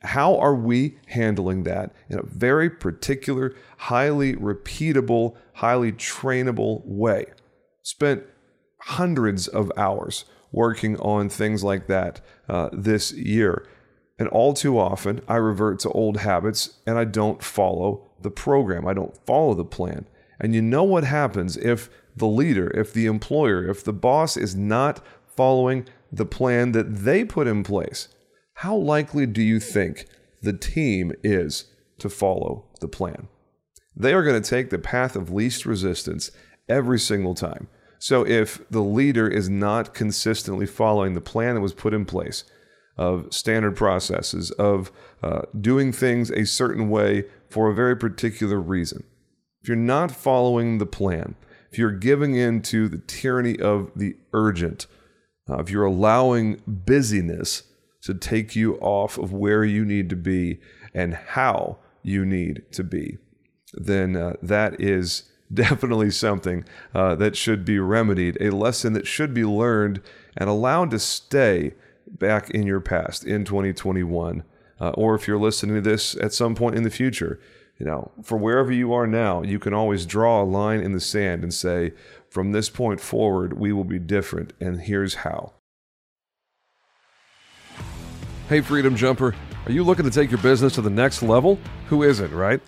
how 0.04 0.38
are 0.38 0.56
we 0.56 0.98
handling 1.08 1.64
that 1.64 1.94
in 2.10 2.20
a 2.20 2.24
very 2.24 2.70
particular, 2.70 3.54
highly 3.78 4.36
repeatable, 4.36 5.36
highly 5.54 5.92
trainable 5.92 6.82
way? 6.86 7.26
Spent 7.84 8.24
hundreds 8.80 9.48
of 9.48 9.72
hours 9.78 10.26
working 10.52 10.98
on 10.98 11.30
things 11.30 11.64
like 11.64 11.88
that 11.88 12.22
uh, 12.50 12.70
this 12.74 13.14
year. 13.14 13.66
And 14.20 14.28
all 14.30 14.54
too 14.54 14.78
often, 14.78 15.22
I 15.28 15.38
revert 15.38 15.80
to 15.80 15.90
old 15.90 16.18
habits 16.18 16.78
and 16.86 16.98
I 16.98 17.06
don't 17.06 17.42
follow 17.42 18.10
the 18.22 18.32
program. 18.32 18.88
I 18.88 18.94
don't 18.94 19.18
follow 19.26 19.54
the 19.54 19.66
plan. 19.66 20.06
And 20.40 20.54
you 20.56 20.62
know 20.62 20.84
what 20.84 21.04
happens 21.04 21.58
if 21.58 21.90
the 22.16 22.28
leader, 22.28 22.70
if 22.72 22.94
the 22.94 23.06
employer, 23.06 23.68
if 23.68 23.84
the 23.84 23.94
boss 23.94 24.36
is 24.36 24.56
not 24.56 25.04
following 25.28 25.88
the 26.12 26.26
plan 26.26 26.72
that 26.74 27.04
they 27.04 27.24
put 27.24 27.48
in 27.48 27.64
place? 27.64 28.10
How 28.62 28.76
likely 28.76 29.26
do 29.26 29.42
you 29.42 29.60
think 29.60 30.06
the 30.44 30.54
team 30.54 31.14
is 31.24 31.66
to 31.98 32.10
follow 32.12 32.66
the 32.80 32.88
plan? 32.88 33.28
They 33.96 34.14
are 34.14 34.22
going 34.22 34.40
to 34.40 34.48
take 34.48 34.70
the 34.70 34.78
path 34.78 35.16
of 35.16 35.32
least 35.32 35.66
resistance 35.66 36.30
every 36.70 37.00
single 37.00 37.34
time. 37.34 37.70
So 37.98 38.24
if 38.24 38.62
the 38.70 38.84
leader 38.84 39.28
is 39.28 39.50
not 39.50 39.96
consistently 39.96 40.68
following 40.68 41.16
the 41.16 41.22
plan 41.22 41.56
that 41.56 41.62
was 41.62 41.74
put 41.74 41.92
in 41.92 42.06
place 42.06 42.44
of 42.98 43.34
standard 43.34 43.76
processes, 43.76 44.52
of 44.52 44.92
uh, 45.24 45.42
doing 45.60 45.92
things 45.92 46.30
a 46.30 46.46
certain 46.46 46.88
way 46.92 47.26
for 47.50 47.72
a 47.72 47.74
very 47.74 47.98
particular 47.98 48.60
reason, 48.60 49.04
if 49.64 49.70
you're 49.70 49.76
not 49.76 50.12
following 50.12 50.78
the 50.78 50.86
plan, 50.86 51.34
if 51.72 51.80
you're 51.80 51.90
giving 51.90 52.36
in 52.36 52.62
to 52.62 52.88
the 52.88 53.00
tyranny 53.00 53.60
of 53.60 53.90
the 53.96 54.18
urgent, 54.34 54.86
uh, 55.50 55.58
if 55.58 55.72
you're 55.72 55.86
allowing 55.86 56.62
busyness 56.68 57.64
to 58.02 58.14
take 58.14 58.56
you 58.56 58.76
off 58.78 59.18
of 59.18 59.34
where 59.34 59.64
you 59.64 59.86
need 59.86 60.10
to 60.10 60.16
be 60.16 60.60
and 60.94 61.14
how 61.14 61.78
you 62.04 62.26
need 62.26 62.64
to 62.72 62.84
be, 62.84 63.18
then 63.74 64.16
uh, 64.16 64.34
that 64.42 64.80
is 64.80 65.24
definitely 65.54 66.12
something 66.12 66.64
uh, 66.96 67.16
that 67.16 67.36
should 67.36 67.66
be 67.66 67.78
remedied, 67.78 68.38
a 68.40 68.50
lesson 68.50 68.94
that 68.94 69.08
should 69.08 69.34
be 69.34 69.44
learned 69.44 70.02
and 70.38 70.50
allowed 70.50 70.90
to 70.92 71.00
stay 71.00 71.74
back 72.08 72.50
in 72.50 72.66
your 72.66 72.80
past 72.80 73.26
in 73.26 73.44
2021. 73.44 74.44
Uh, 74.80 74.90
or 74.92 75.14
if 75.14 75.28
you're 75.28 75.38
listening 75.38 75.76
to 75.76 75.82
this 75.82 76.16
at 76.18 76.34
some 76.34 76.56
point 76.56 76.76
in 76.76 76.84
the 76.84 76.90
future, 76.90 77.40
you 77.78 77.86
know, 77.86 78.12
for 78.24 78.38
wherever 78.38 78.72
you 78.72 78.94
are 78.94 79.08
now, 79.08 79.42
you 79.42 79.60
can 79.60 79.74
always 79.74 80.06
draw 80.06 80.42
a 80.42 80.46
line 80.46 80.82
in 80.82 80.92
the 80.92 81.00
sand 81.00 81.44
and 81.44 81.54
say, 81.54 81.94
from 82.30 82.52
this 82.52 82.70
point 82.70 83.02
forward, 83.02 83.54
we 83.54 83.74
will 83.74 83.84
be 83.84 84.00
different, 84.00 84.54
and 84.60 84.82
here's 84.82 85.16
how. 85.16 85.54
Hey, 88.52 88.60
Freedom 88.60 88.98
Jumper, 88.98 89.34
are 89.66 89.72
you 89.72 89.82
looking 89.82 90.04
to 90.04 90.12
take 90.12 90.30
your 90.30 90.42
business 90.42 90.76
to 90.76 90.82
the 90.82 90.90
next 90.90 91.24
level? 91.24 91.58
Who 91.88 92.04
isn't, 92.04 92.34
right? 92.34 92.60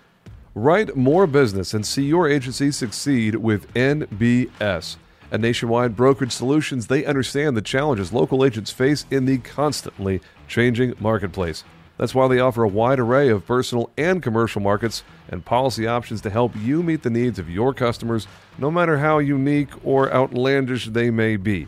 Write 0.56 0.96
more 0.96 1.28
business 1.28 1.74
and 1.74 1.86
see 1.86 2.04
your 2.04 2.30
agency 2.30 2.72
succeed 2.72 3.36
with 3.36 3.68
NBS. 3.74 4.96
At 5.30 5.42
Nationwide 5.42 5.98
Brokerage 5.98 6.32
Solutions, 6.32 6.88
they 6.88 7.04
understand 7.04 7.58
the 7.58 7.62
challenges 7.62 8.13
local 8.13 8.46
agents 8.46 8.72
face 8.72 9.06
in 9.12 9.25
the 9.25 9.40
constantly 9.40 10.22
changing 10.48 10.94
marketplace. 11.02 11.66
That's 11.98 12.16
why 12.16 12.30
they 12.30 12.40
offer 12.40 12.63
a 12.63 12.70
wide 12.70 13.02
array 13.02 13.28
of 13.28 13.46
personal 13.46 13.90
and 13.98 14.24
commercial 14.24 14.62
markets 14.62 15.04
and 15.28 15.44
policy 15.44 15.86
options 15.86 16.22
to 16.22 16.30
help 16.30 16.56
you 16.56 16.82
meet 16.82 17.04
the 17.04 17.10
needs 17.10 17.40
of 17.40 17.50
your 17.50 17.74
customers, 17.74 18.25
no 18.58 18.72
matter 18.72 19.00
how 19.00 19.18
unique 19.18 19.72
or 19.86 20.10
outlandish 20.13 20.86
they 20.86 21.12
may 21.12 21.36
be. 21.36 21.68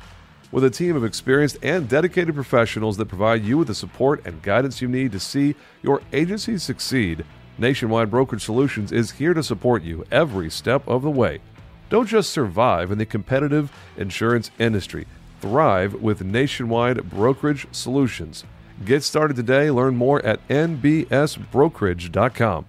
With 0.56 0.64
a 0.64 0.70
team 0.70 0.96
of 0.96 1.04
experienced 1.04 1.58
and 1.62 1.90
dedicated 1.90 2.34
professionals 2.34 2.96
that 2.96 3.08
provide 3.08 3.44
you 3.44 3.58
with 3.58 3.68
the 3.68 3.76
support 3.76 4.26
and 4.26 4.42
guidance 4.42 4.82
you 4.82 4.88
need 4.88 5.12
to 5.12 5.20
see 5.20 5.54
your 5.82 6.02
agency 6.14 6.58
succeed, 6.58 7.26
Nationwide 7.58 8.10
Brokerage 8.10 8.46
Solutions 8.46 8.94
is 8.94 9.12
here 9.12 9.34
to 9.34 9.44
support 9.44 9.84
you 9.84 10.06
every 10.12 10.50
step 10.50 10.88
of 10.88 11.02
the 11.02 11.12
way. 11.12 11.42
Don't 11.90 12.08
just 12.08 12.30
survive 12.30 12.90
in 12.90 12.98
the 12.98 13.06
competitive 13.06 13.70
insurance 13.98 14.50
industry, 14.58 15.08
thrive 15.42 15.96
with 15.96 16.24
Nationwide 16.24 17.10
Brokerage 17.10 17.68
Solutions. 17.74 18.46
Get 18.86 19.04
started 19.04 19.36
today. 19.36 19.70
Learn 19.70 19.98
more 19.98 20.26
at 20.26 20.40
nbsbrokerage.com. 20.48 22.66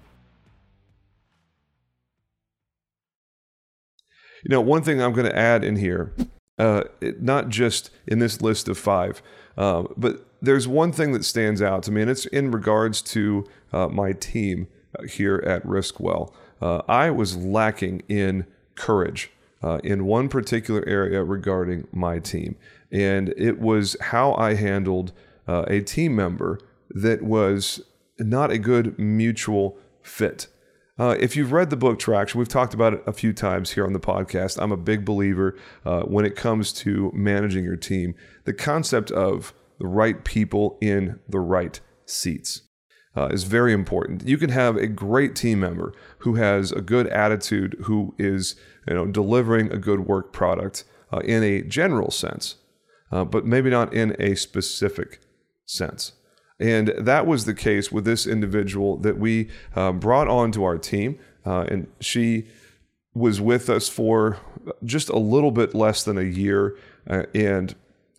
You 4.43 4.51
know, 4.51 4.61
one 4.61 4.83
thing 4.83 5.01
I'm 5.01 5.13
going 5.13 5.29
to 5.29 5.39
add 5.39 5.63
in 5.63 5.77
here, 5.77 6.13
uh, 6.59 6.85
not 7.21 7.49
just 7.49 7.91
in 8.07 8.19
this 8.19 8.41
list 8.41 8.69
of 8.69 8.79
five, 8.79 9.23
uh, 9.57 9.85
but 9.97 10.27
there's 10.41 10.69
one 10.69 10.93
thing 10.93 11.13
that 11.13 11.25
stands 11.25 11.63
out 11.63 11.83
to 11.85 11.93
me, 11.93 12.03
and 12.03 12.11
it's 12.11 12.27
in 12.27 12.51
regards 12.51 13.03
to 13.03 13.47
uh, 13.73 13.89
my 13.89 14.13
team 14.13 14.69
here 15.09 15.43
at 15.47 15.65
Riskwell. 15.65 16.33
Uh, 16.61 16.83
I 16.89 17.11
was 17.11 17.37
lacking 17.37 18.03
in 18.09 18.47
courage 18.75 19.31
uh, 19.63 19.79
in 19.83 20.07
one 20.07 20.29
particular 20.29 20.85
area 20.87 21.23
regarding 21.25 21.89
my 21.93 22.19
team, 22.19 22.57
and 22.91 23.35
it 23.37 23.59
was 23.59 23.97
how 24.01 24.35
I 24.35 24.55
handled 24.55 25.13
uh, 25.49 25.65
a 25.69 25.81
team 25.81 26.17
member 26.17 26.59
that 26.91 27.23
was 27.23 27.83
not 28.19 28.51
a 28.51 28.59
good 28.59 28.99
mutual 28.99 29.77
fit. 30.03 30.47
Uh, 30.99 31.15
if 31.21 31.37
you've 31.37 31.53
read 31.53 31.69
the 31.69 31.77
book 31.77 31.99
Traction, 31.99 32.39
we've 32.39 32.49
talked 32.49 32.73
about 32.73 32.95
it 32.95 33.03
a 33.07 33.13
few 33.13 33.35
times 33.35 33.73
here 33.73 33.85
on 33.85 33.93
the 33.93 34.01
podcast. 34.01 34.61
I'm 34.61 34.73
a 34.73 34.79
big 34.79 35.05
believer 35.05 35.59
uh, 35.85 36.03
when 36.03 36.25
it 36.25 36.37
comes 36.37 36.73
to 36.75 37.11
managing 37.15 37.65
your 37.65 37.77
team, 37.77 38.15
the 38.45 38.55
concept 38.55 39.11
of 39.11 39.53
the 39.79 39.87
right 39.87 40.25
people 40.25 40.79
in 40.81 41.21
the 41.29 41.41
right 41.41 41.79
seats 42.07 42.63
uh, 43.15 43.27
is 43.27 43.45
very 43.45 43.75
important. 43.75 44.27
You 44.27 44.39
can 44.39 44.49
have 44.51 44.77
a 44.77 44.87
great 44.87 45.37
team 45.37 45.61
member 45.61 45.93
who 46.21 46.37
has 46.37 46.73
a 46.73 46.81
good 46.81 47.09
attitude, 47.09 47.77
who 47.85 48.15
is 48.19 48.57
you 48.89 48.95
know 48.95 49.07
delivering 49.07 49.71
a 49.71 49.79
good 49.79 50.01
work 50.07 50.33
product 50.33 50.85
uh, 51.13 51.19
in 51.19 51.43
a 51.43 51.61
general 51.61 52.11
sense, 52.11 52.57
uh, 53.13 53.25
but 53.25 53.45
maybe 53.45 53.69
not 53.69 53.93
in 53.93 54.17
a 54.19 54.35
specific 54.35 55.21
sense. 55.67 56.13
And 56.59 56.89
that 56.97 57.27
was 57.27 57.45
the 57.45 57.55
case 57.55 57.93
with 57.93 58.05
this 58.05 58.27
individual 58.27 58.97
that 58.99 59.19
we 59.19 59.49
uh, 59.75 59.93
brought 59.93 60.29
onto 60.29 60.65
our 60.65 60.79
team, 60.79 61.19
uh, 61.45 61.67
and 61.69 61.87
she 62.01 62.47
was 63.15 63.41
with 63.41 63.69
us 63.69 63.89
for 63.89 64.39
just 64.85 65.09
a 65.09 65.19
little 65.19 65.51
bit 65.51 65.75
less 65.75 66.03
than 66.03 66.19
a 66.19 66.23
year, 66.23 66.77
uh, 67.09 67.25
and 67.35 67.75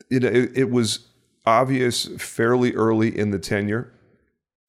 it, 0.10 0.24
it 0.24 0.70
was 0.70 1.08
obvious 1.46 2.08
fairly 2.18 2.74
early 2.74 3.18
in 3.18 3.32
the 3.32 3.40
tenure 3.40 3.92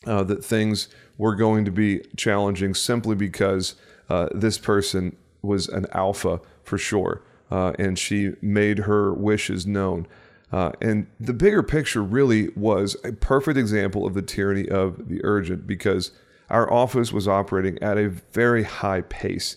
uh, 0.06 0.22
that 0.22 0.44
things 0.44 0.88
were 1.18 1.34
going 1.34 1.64
to 1.64 1.70
be 1.70 2.00
challenging 2.16 2.74
simply 2.74 3.14
because 3.14 3.74
uh, 4.08 4.28
this 4.32 4.58
person 4.58 5.16
was 5.42 5.68
an 5.68 5.86
alpha 5.92 6.40
for 6.62 6.78
sure. 6.78 7.22
Uh, 7.50 7.72
and 7.78 7.98
she 7.98 8.32
made 8.42 8.80
her 8.80 9.12
wishes 9.12 9.66
known. 9.66 10.06
Uh, 10.50 10.72
and 10.80 11.06
the 11.20 11.34
bigger 11.34 11.62
picture 11.62 12.02
really 12.02 12.48
was 12.56 12.96
a 13.04 13.12
perfect 13.12 13.58
example 13.58 14.06
of 14.06 14.14
the 14.14 14.22
tyranny 14.22 14.68
of 14.68 15.08
the 15.08 15.20
urgent 15.24 15.66
because 15.66 16.12
our 16.48 16.72
office 16.72 17.12
was 17.12 17.28
operating 17.28 17.80
at 17.82 17.98
a 17.98 18.08
very 18.08 18.62
high 18.62 19.02
pace. 19.02 19.56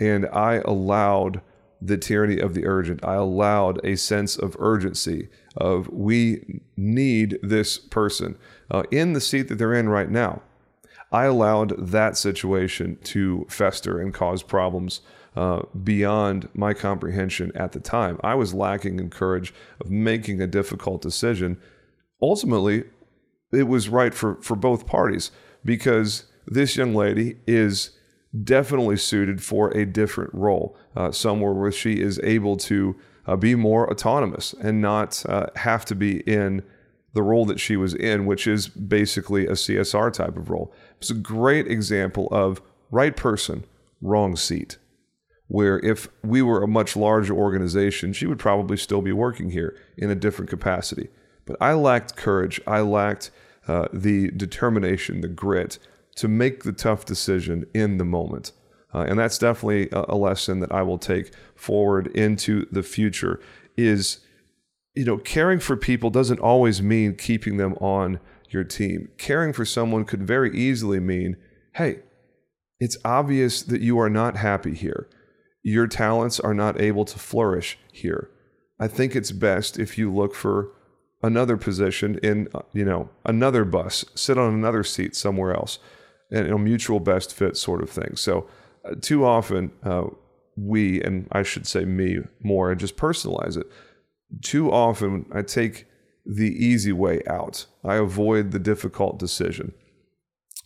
And 0.00 0.26
I 0.26 0.62
allowed 0.64 1.42
the 1.80 1.98
tyranny 1.98 2.38
of 2.38 2.54
the 2.54 2.66
urgent. 2.66 3.04
I 3.04 3.14
allowed 3.14 3.84
a 3.84 3.96
sense 3.96 4.36
of 4.36 4.56
urgency 4.58 5.28
of 5.56 5.88
we 5.88 6.62
need 6.76 7.38
this 7.42 7.76
person 7.76 8.38
uh, 8.70 8.84
in 8.90 9.12
the 9.12 9.20
seat 9.20 9.48
that 9.48 9.56
they're 9.56 9.74
in 9.74 9.90
right 9.90 10.10
now. 10.10 10.42
I 11.12 11.26
allowed 11.26 11.74
that 11.90 12.16
situation 12.16 12.98
to 13.04 13.46
fester 13.48 14.00
and 14.00 14.12
cause 14.12 14.42
problems 14.42 15.00
uh, 15.36 15.62
beyond 15.82 16.48
my 16.54 16.74
comprehension 16.74 17.52
at 17.54 17.72
the 17.72 17.80
time. 17.80 18.18
I 18.22 18.34
was 18.34 18.54
lacking 18.54 18.98
in 18.98 19.10
courage 19.10 19.52
of 19.80 19.90
making 19.90 20.40
a 20.40 20.46
difficult 20.46 21.02
decision. 21.02 21.58
Ultimately, 22.22 22.84
it 23.52 23.64
was 23.64 23.88
right 23.88 24.14
for, 24.14 24.36
for 24.42 24.56
both 24.56 24.86
parties 24.86 25.30
because 25.64 26.24
this 26.46 26.76
young 26.76 26.94
lady 26.94 27.36
is 27.46 27.90
definitely 28.42 28.96
suited 28.96 29.42
for 29.42 29.70
a 29.70 29.86
different 29.86 30.32
role, 30.34 30.76
uh, 30.96 31.12
somewhere 31.12 31.52
where 31.52 31.72
she 31.72 32.00
is 32.00 32.18
able 32.22 32.56
to 32.56 32.96
uh, 33.26 33.36
be 33.36 33.54
more 33.54 33.90
autonomous 33.90 34.54
and 34.60 34.80
not 34.80 35.24
uh, 35.28 35.46
have 35.56 35.84
to 35.86 35.94
be 35.94 36.20
in 36.20 36.62
the 37.14 37.22
role 37.22 37.44
that 37.46 37.60
she 37.60 37.76
was 37.76 37.94
in, 37.94 38.26
which 38.26 38.46
is 38.46 38.68
basically 38.68 39.46
a 39.46 39.52
CSR 39.52 40.12
type 40.12 40.36
of 40.36 40.50
role. 40.50 40.72
It's 40.98 41.10
a 41.10 41.14
great 41.14 41.68
example 41.68 42.28
of 42.30 42.60
right 42.90 43.16
person, 43.16 43.64
wrong 44.02 44.36
seat. 44.36 44.78
Where 45.48 45.78
if 45.80 46.08
we 46.22 46.42
were 46.42 46.62
a 46.62 46.68
much 46.68 46.96
larger 46.96 47.34
organization, 47.34 48.12
she 48.12 48.26
would 48.26 48.38
probably 48.38 48.76
still 48.76 49.02
be 49.02 49.12
working 49.12 49.50
here 49.50 49.76
in 49.96 50.10
a 50.10 50.14
different 50.14 50.50
capacity. 50.50 51.08
But 51.44 51.56
I 51.60 51.74
lacked 51.74 52.16
courage. 52.16 52.60
I 52.66 52.80
lacked 52.80 53.30
uh, 53.68 53.88
the 53.92 54.30
determination, 54.30 55.20
the 55.20 55.28
grit 55.28 55.78
to 56.16 56.28
make 56.28 56.62
the 56.62 56.72
tough 56.72 57.04
decision 57.04 57.66
in 57.74 57.98
the 57.98 58.04
moment. 58.04 58.52
Uh, 58.94 59.04
and 59.08 59.18
that's 59.18 59.38
definitely 59.38 59.88
a, 59.90 60.04
a 60.10 60.16
lesson 60.16 60.60
that 60.60 60.72
I 60.72 60.82
will 60.82 60.98
take 60.98 61.32
forward 61.56 62.06
into 62.08 62.66
the 62.70 62.82
future 62.82 63.40
is 63.76 64.20
you 64.94 65.04
know 65.04 65.18
caring 65.18 65.58
for 65.58 65.76
people 65.76 66.10
doesn't 66.10 66.38
always 66.38 66.80
mean 66.80 67.16
keeping 67.16 67.56
them 67.56 67.74
on 67.74 68.20
your 68.50 68.64
team. 68.64 69.08
Caring 69.18 69.52
for 69.52 69.64
someone 69.64 70.04
could 70.04 70.22
very 70.22 70.56
easily 70.56 71.00
mean, 71.00 71.36
hey, 71.74 72.00
it's 72.78 72.96
obvious 73.04 73.62
that 73.62 73.80
you 73.80 73.98
are 73.98 74.10
not 74.10 74.36
happy 74.36 74.74
here. 74.74 75.08
Your 75.64 75.86
talents 75.86 76.38
are 76.38 76.54
not 76.54 76.80
able 76.80 77.06
to 77.06 77.18
flourish 77.18 77.78
here. 77.90 78.30
I 78.78 78.86
think 78.86 79.16
it's 79.16 79.32
best 79.32 79.78
if 79.78 79.96
you 79.96 80.12
look 80.12 80.34
for 80.34 80.72
another 81.22 81.56
position 81.56 82.18
in, 82.22 82.48
uh, 82.54 82.60
you 82.74 82.84
know, 82.84 83.08
another 83.24 83.64
bus, 83.64 84.04
sit 84.14 84.36
on 84.36 84.52
another 84.52 84.84
seat 84.84 85.16
somewhere 85.16 85.54
else 85.54 85.78
and 86.30 86.48
a 86.48 86.58
mutual 86.58 87.00
best 87.00 87.34
fit 87.34 87.56
sort 87.56 87.82
of 87.82 87.88
thing. 87.88 88.14
So, 88.14 88.46
uh, 88.84 88.96
too 89.00 89.24
often, 89.24 89.72
uh, 89.82 90.04
we, 90.56 91.00
and 91.00 91.28
I 91.32 91.42
should 91.42 91.66
say 91.66 91.86
me 91.86 92.18
more, 92.42 92.70
and 92.70 92.78
just 92.78 92.96
personalize 92.96 93.56
it. 93.56 93.66
Too 94.42 94.70
often, 94.70 95.24
I 95.32 95.40
take 95.40 95.86
the 96.26 96.52
easy 96.52 96.92
way 96.92 97.22
out. 97.26 97.64
I 97.82 97.94
avoid 97.94 98.50
the 98.50 98.58
difficult 98.58 99.18
decision, 99.18 99.72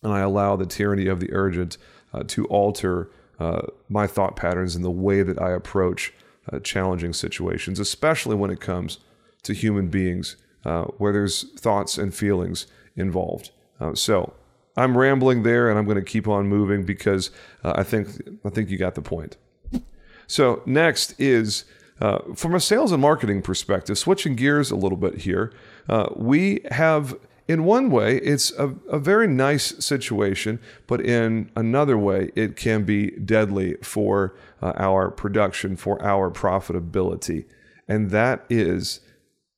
and 0.02 0.12
I 0.12 0.20
allow 0.20 0.56
the 0.56 0.66
tyranny 0.66 1.06
of 1.06 1.20
the 1.20 1.32
urgent 1.32 1.78
uh, 2.12 2.24
to 2.28 2.46
alter 2.46 3.10
uh, 3.38 3.62
my 3.88 4.06
thought 4.06 4.36
patterns 4.36 4.74
and 4.74 4.84
the 4.84 4.90
way 4.90 5.22
that 5.22 5.40
I 5.40 5.52
approach 5.52 6.12
uh, 6.52 6.58
challenging 6.60 7.12
situations, 7.12 7.78
especially 7.78 8.34
when 8.34 8.50
it 8.50 8.60
comes 8.60 8.98
to 9.42 9.52
human 9.52 9.88
beings 9.88 10.36
uh, 10.64 10.84
where 10.98 11.12
there's 11.12 11.50
thoughts 11.58 11.98
and 11.98 12.14
feelings 12.14 12.66
involved. 12.96 13.50
Uh, 13.80 13.94
so 13.94 14.32
I'm 14.76 14.96
rambling 14.96 15.42
there, 15.42 15.70
and 15.70 15.78
I'm 15.78 15.84
going 15.84 15.96
to 15.96 16.02
keep 16.02 16.26
on 16.26 16.48
moving 16.48 16.84
because 16.84 17.30
uh, 17.62 17.74
I 17.76 17.82
think 17.84 18.08
I 18.44 18.50
think 18.50 18.70
you 18.70 18.78
got 18.78 18.94
the 18.94 19.02
point. 19.02 19.36
So 20.26 20.62
next 20.66 21.18
is 21.18 21.64
from 22.34 22.54
a 22.54 22.60
sales 22.60 22.92
and 22.92 23.00
marketing 23.00 23.40
perspective, 23.42 23.98
switching 23.98 24.36
gears 24.36 24.70
a 24.70 24.76
little 24.76 24.98
bit 24.98 25.22
here. 25.22 25.52
We 26.16 26.60
have 26.70 27.16
in 27.48 27.64
one 27.64 27.90
way, 27.90 28.18
it's 28.18 28.52
a, 28.58 28.74
a 28.90 28.98
very 28.98 29.26
nice 29.26 29.82
situation, 29.84 30.60
but 30.86 31.00
in 31.00 31.50
another 31.56 31.96
way, 31.96 32.30
it 32.36 32.56
can 32.56 32.84
be 32.84 33.10
deadly 33.12 33.76
for 33.82 34.36
uh, 34.60 34.74
our 34.76 35.10
production, 35.10 35.74
for 35.74 36.00
our 36.02 36.30
profitability. 36.30 37.46
And 37.88 38.10
that 38.10 38.44
is 38.50 39.00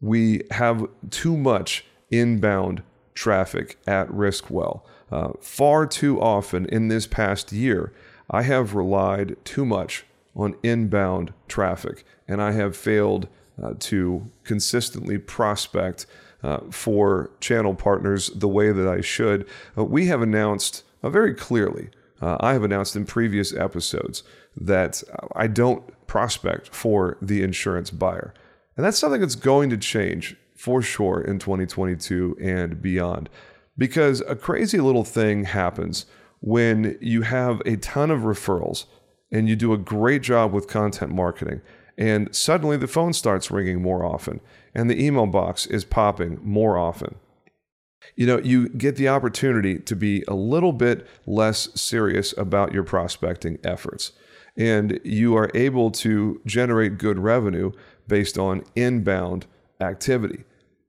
we 0.01 0.43
have 0.53 0.87
too 1.11 1.37
much 1.37 1.85
inbound 2.11 2.85
traffic 3.15 3.77
at 3.89 4.09
Riskwell. 4.09 4.83
Uh, 5.11 5.33
far 5.41 5.85
too 5.85 6.21
often 6.21 6.67
in 6.67 6.87
this 6.87 7.09
past 7.09 7.51
year, 7.51 7.93
I 8.31 8.43
have 8.43 8.77
relied 8.77 9.37
too 9.45 9.67
much 9.67 10.05
on 10.37 10.55
inbound 10.63 11.33
traffic, 11.49 12.05
and 12.29 12.41
I 12.41 12.53
have 12.53 12.77
failed 12.77 13.27
uh, 13.61 13.75
to 13.81 14.31
consistently 14.45 15.19
prospect 15.19 16.07
uh, 16.43 16.61
for 16.71 17.31
channel 17.41 17.75
partners 17.75 18.29
the 18.31 18.49
way 18.49 18.73
that 18.73 18.89
I 18.89 19.01
should. 19.01 19.47
Uh, 19.77 19.85
we 19.85 20.07
have 20.07 20.23
announced 20.23 20.85
uh, 21.03 21.11
very 21.11 21.35
clearly, 21.35 21.91
uh, 22.21 22.37
I 22.41 22.53
have 22.53 22.63
announced 22.63 22.97
in 22.97 23.07
previous 23.07 23.55
episodes 23.55 24.23
that 24.57 25.03
I 25.35 25.47
don't 25.47 25.83
prospect 26.07 26.75
for 26.75 27.17
the 27.23 27.43
insurance 27.43 27.91
buyer. 27.91 28.35
And 28.77 28.85
that's 28.85 28.99
something 28.99 29.21
that's 29.21 29.35
going 29.35 29.71
to 29.71 29.77
change 29.77 30.37
for 30.55 30.83
sure 30.83 31.21
in 31.21 31.39
2022 31.39 32.37
and 32.41 32.83
beyond. 32.83 33.31
Because 33.79 34.21
a 34.23 34.37
crazy 34.37 34.79
little 34.79 35.05
thing 35.05 35.45
happens 35.45 36.07
when 36.41 36.99
you 37.01 37.23
have 37.23 37.63
a 37.65 37.77
ton 37.77 38.11
of 38.11 38.21
referrals 38.21 38.87
and 39.33 39.49
you 39.49 39.57
do 39.57 39.73
a 39.73 39.79
great 39.79 40.23
job 40.23 40.53
with 40.53 40.67
content 40.67 41.13
marketing, 41.13 41.63
and 42.01 42.35
suddenly 42.35 42.79
the 42.79 42.89
phone 42.89 43.13
starts 43.13 43.51
ringing 43.51 43.83
more 43.83 44.05
often 44.05 44.41
and 44.75 44.89
the 44.89 45.05
email 45.05 45.27
box 45.27 45.67
is 45.67 45.85
popping 45.85 46.39
more 46.43 46.79
often. 46.79 47.17
You 48.17 48.27
know, 48.27 48.39
you 48.39 48.71
get 48.71 48.97
the 48.97 49.09
opportunity 49.09 49.79
to 49.79 49.95
be 49.95 50.25
a 50.27 50.35
little 50.35 50.73
bit 50.73 51.07
less 51.27 51.69
serious 51.79 52.35
about 52.39 52.73
your 52.73 52.83
prospecting 52.83 53.59
efforts. 53.63 54.13
And 54.57 54.99
you 55.05 55.37
are 55.37 55.51
able 55.55 55.91
to 55.93 56.41
generate 56.47 56.99
good 56.99 57.19
revenue 57.19 57.73
based 58.09 58.39
on 58.39 58.65
inbound 58.75 59.47
activity. 59.81 60.45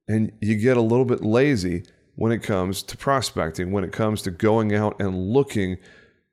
And 0.08 0.32
you 0.40 0.56
get 0.56 0.78
a 0.78 0.82
little 0.82 1.06
bit 1.06 1.22
lazy 1.22 1.84
when 2.16 2.32
it 2.32 2.44
comes 2.44 2.82
to 2.84 2.98
prospecting, 2.98 3.72
when 3.72 3.84
it 3.84 3.92
comes 3.92 4.22
to 4.24 4.32
going 4.32 4.74
out 4.74 5.00
and 5.00 5.32
looking 5.32 5.78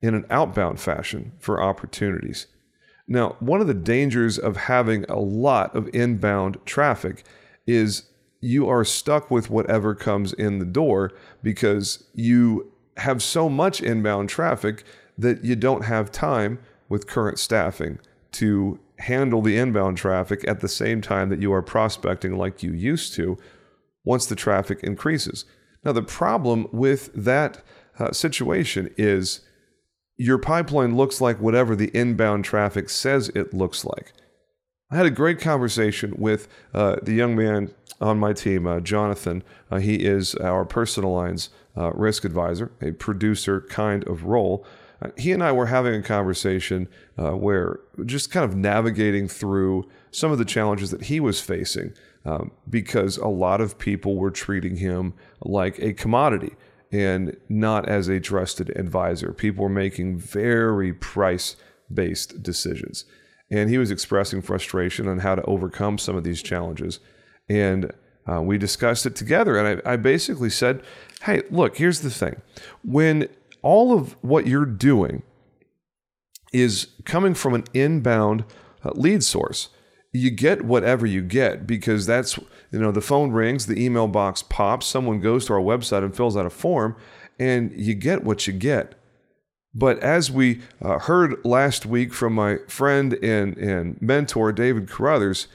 in 0.00 0.14
an 0.14 0.24
outbound 0.30 0.80
fashion 0.80 1.32
for 1.38 1.60
opportunities. 1.60 2.46
Now, 3.08 3.36
one 3.40 3.62
of 3.62 3.66
the 3.66 3.74
dangers 3.74 4.38
of 4.38 4.56
having 4.56 5.04
a 5.08 5.18
lot 5.18 5.74
of 5.74 5.88
inbound 5.94 6.58
traffic 6.66 7.24
is 7.66 8.04
you 8.40 8.68
are 8.68 8.84
stuck 8.84 9.30
with 9.30 9.50
whatever 9.50 9.94
comes 9.94 10.32
in 10.34 10.58
the 10.58 10.64
door 10.66 11.12
because 11.42 12.04
you 12.14 12.70
have 12.98 13.22
so 13.22 13.48
much 13.48 13.80
inbound 13.80 14.28
traffic 14.28 14.84
that 15.16 15.42
you 15.42 15.56
don't 15.56 15.86
have 15.86 16.12
time 16.12 16.58
with 16.88 17.06
current 17.06 17.38
staffing 17.38 17.98
to 18.32 18.78
handle 18.98 19.40
the 19.40 19.56
inbound 19.56 19.96
traffic 19.96 20.46
at 20.46 20.60
the 20.60 20.68
same 20.68 21.00
time 21.00 21.28
that 21.30 21.40
you 21.40 21.52
are 21.52 21.62
prospecting 21.62 22.36
like 22.36 22.62
you 22.62 22.72
used 22.72 23.14
to 23.14 23.38
once 24.04 24.26
the 24.26 24.36
traffic 24.36 24.80
increases. 24.82 25.44
Now, 25.84 25.92
the 25.92 26.02
problem 26.02 26.66
with 26.72 27.10
that 27.14 27.62
uh, 27.98 28.12
situation 28.12 28.92
is 28.96 29.40
your 30.18 30.36
pipeline 30.36 30.96
looks 30.96 31.20
like 31.20 31.40
whatever 31.40 31.76
the 31.76 31.96
inbound 31.96 32.44
traffic 32.44 32.90
says 32.90 33.28
it 33.30 33.54
looks 33.54 33.84
like. 33.84 34.12
I 34.90 34.96
had 34.96 35.06
a 35.06 35.10
great 35.10 35.38
conversation 35.38 36.14
with 36.18 36.48
uh, 36.74 36.96
the 37.02 37.12
young 37.12 37.36
man 37.36 37.72
on 38.00 38.18
my 38.18 38.32
team, 38.32 38.66
uh, 38.66 38.80
Jonathan. 38.80 39.44
Uh, 39.70 39.78
he 39.78 39.96
is 39.96 40.34
our 40.36 40.64
personal 40.64 41.12
lines 41.12 41.50
uh, 41.76 41.92
risk 41.92 42.24
advisor, 42.24 42.72
a 42.82 42.90
producer 42.92 43.60
kind 43.60 44.06
of 44.08 44.24
role. 44.24 44.66
Uh, 45.00 45.10
he 45.16 45.30
and 45.30 45.44
I 45.44 45.52
were 45.52 45.66
having 45.66 45.94
a 45.94 46.02
conversation 46.02 46.88
uh, 47.16 47.32
where 47.32 47.78
just 48.04 48.32
kind 48.32 48.44
of 48.44 48.56
navigating 48.56 49.28
through 49.28 49.88
some 50.10 50.32
of 50.32 50.38
the 50.38 50.44
challenges 50.44 50.90
that 50.90 51.04
he 51.04 51.20
was 51.20 51.40
facing 51.40 51.92
um, 52.24 52.50
because 52.68 53.18
a 53.18 53.28
lot 53.28 53.60
of 53.60 53.78
people 53.78 54.16
were 54.16 54.30
treating 54.30 54.76
him 54.76 55.14
like 55.40 55.78
a 55.78 55.92
commodity 55.92 56.56
and 56.90 57.36
not 57.48 57.88
as 57.88 58.08
a 58.08 58.20
trusted 58.20 58.70
advisor. 58.76 59.32
People 59.32 59.64
were 59.64 59.70
making 59.70 60.18
very 60.18 60.92
price 60.92 61.56
based 61.92 62.42
decisions 62.42 63.04
and 63.50 63.70
he 63.70 63.78
was 63.78 63.90
expressing 63.90 64.42
frustration 64.42 65.08
on 65.08 65.20
how 65.20 65.34
to 65.34 65.42
overcome 65.42 65.98
some 65.98 66.16
of 66.16 66.24
these 66.24 66.42
challenges. 66.42 67.00
And 67.48 67.92
uh, 68.30 68.42
we 68.42 68.58
discussed 68.58 69.06
it 69.06 69.16
together. 69.16 69.56
And 69.56 69.80
I, 69.84 69.92
I 69.92 69.96
basically 69.96 70.50
said, 70.50 70.82
hey, 71.22 71.42
look, 71.50 71.78
here's 71.78 72.00
the 72.00 72.10
thing. 72.10 72.42
When 72.84 73.28
all 73.62 73.92
of 73.92 74.12
what 74.22 74.46
you're 74.46 74.66
doing 74.66 75.22
is 76.52 76.88
coming 77.04 77.34
from 77.34 77.54
an 77.54 77.64
inbound 77.72 78.44
uh, 78.84 78.90
lead 78.94 79.24
source, 79.24 79.70
you 80.12 80.30
get 80.30 80.64
whatever 80.64 81.06
you 81.06 81.22
get 81.22 81.66
because 81.66 82.06
that's, 82.06 82.38
you 82.70 82.78
know, 82.78 82.90
the 82.90 83.00
phone 83.00 83.30
rings, 83.30 83.66
the 83.66 83.82
email 83.82 84.08
box 84.08 84.42
pops, 84.42 84.86
someone 84.86 85.20
goes 85.20 85.46
to 85.46 85.52
our 85.52 85.60
website 85.60 86.02
and 86.02 86.16
fills 86.16 86.36
out 86.36 86.46
a 86.46 86.50
form, 86.50 86.96
and 87.38 87.72
you 87.78 87.94
get 87.94 88.24
what 88.24 88.46
you 88.46 88.52
get. 88.52 88.94
But 89.74 89.98
as 90.00 90.30
we 90.30 90.62
uh, 90.82 90.98
heard 90.98 91.44
last 91.44 91.84
week 91.84 92.12
from 92.12 92.32
my 92.32 92.56
friend 92.68 93.14
and, 93.22 93.56
and 93.58 94.00
mentor, 94.00 94.50
David 94.52 94.88
Carruthers, 94.88 95.46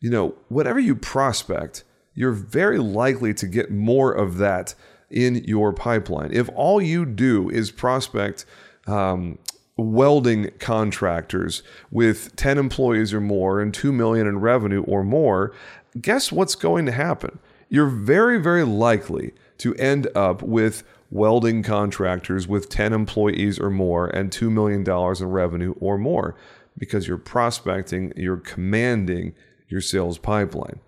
you 0.00 0.10
know, 0.10 0.34
whatever 0.48 0.78
you 0.78 0.94
prospect, 0.94 1.84
you're 2.14 2.32
very 2.32 2.78
likely 2.78 3.32
to 3.34 3.46
get 3.46 3.70
more 3.70 4.12
of 4.12 4.36
that 4.38 4.74
in 5.10 5.36
your 5.44 5.72
pipeline. 5.72 6.32
If 6.32 6.50
all 6.54 6.82
you 6.82 7.06
do 7.06 7.48
is 7.48 7.70
prospect 7.70 8.44
um, 8.86 9.38
welding 9.76 10.50
contractors 10.58 11.62
with 11.90 12.34
10 12.36 12.58
employees 12.58 13.14
or 13.14 13.20
more 13.20 13.60
and 13.60 13.72
2 13.72 13.92
million 13.92 14.26
in 14.26 14.38
revenue 14.38 14.82
or 14.82 15.02
more, 15.02 15.52
guess 16.00 16.30
what's 16.30 16.54
going 16.54 16.86
to 16.86 16.92
happen? 16.92 17.38
You're 17.68 17.88
very, 17.88 18.38
very 18.38 18.64
likely 18.64 19.32
to 19.58 19.74
end 19.76 20.08
up 20.14 20.42
with 20.42 20.82
welding 21.10 21.62
contractors 21.62 22.48
with 22.48 22.68
10 22.68 22.92
employees 22.92 23.58
or 23.58 23.70
more 23.70 24.06
and 24.08 24.30
$2 24.30 24.50
million 24.50 24.82
in 24.82 25.30
revenue 25.30 25.74
or 25.80 25.98
more 25.98 26.34
because 26.78 27.06
you're 27.06 27.18
prospecting, 27.18 28.12
you're 28.16 28.38
commanding 28.38 29.34
your 29.68 29.80
sales 29.80 30.18
pipeline. 30.18 30.80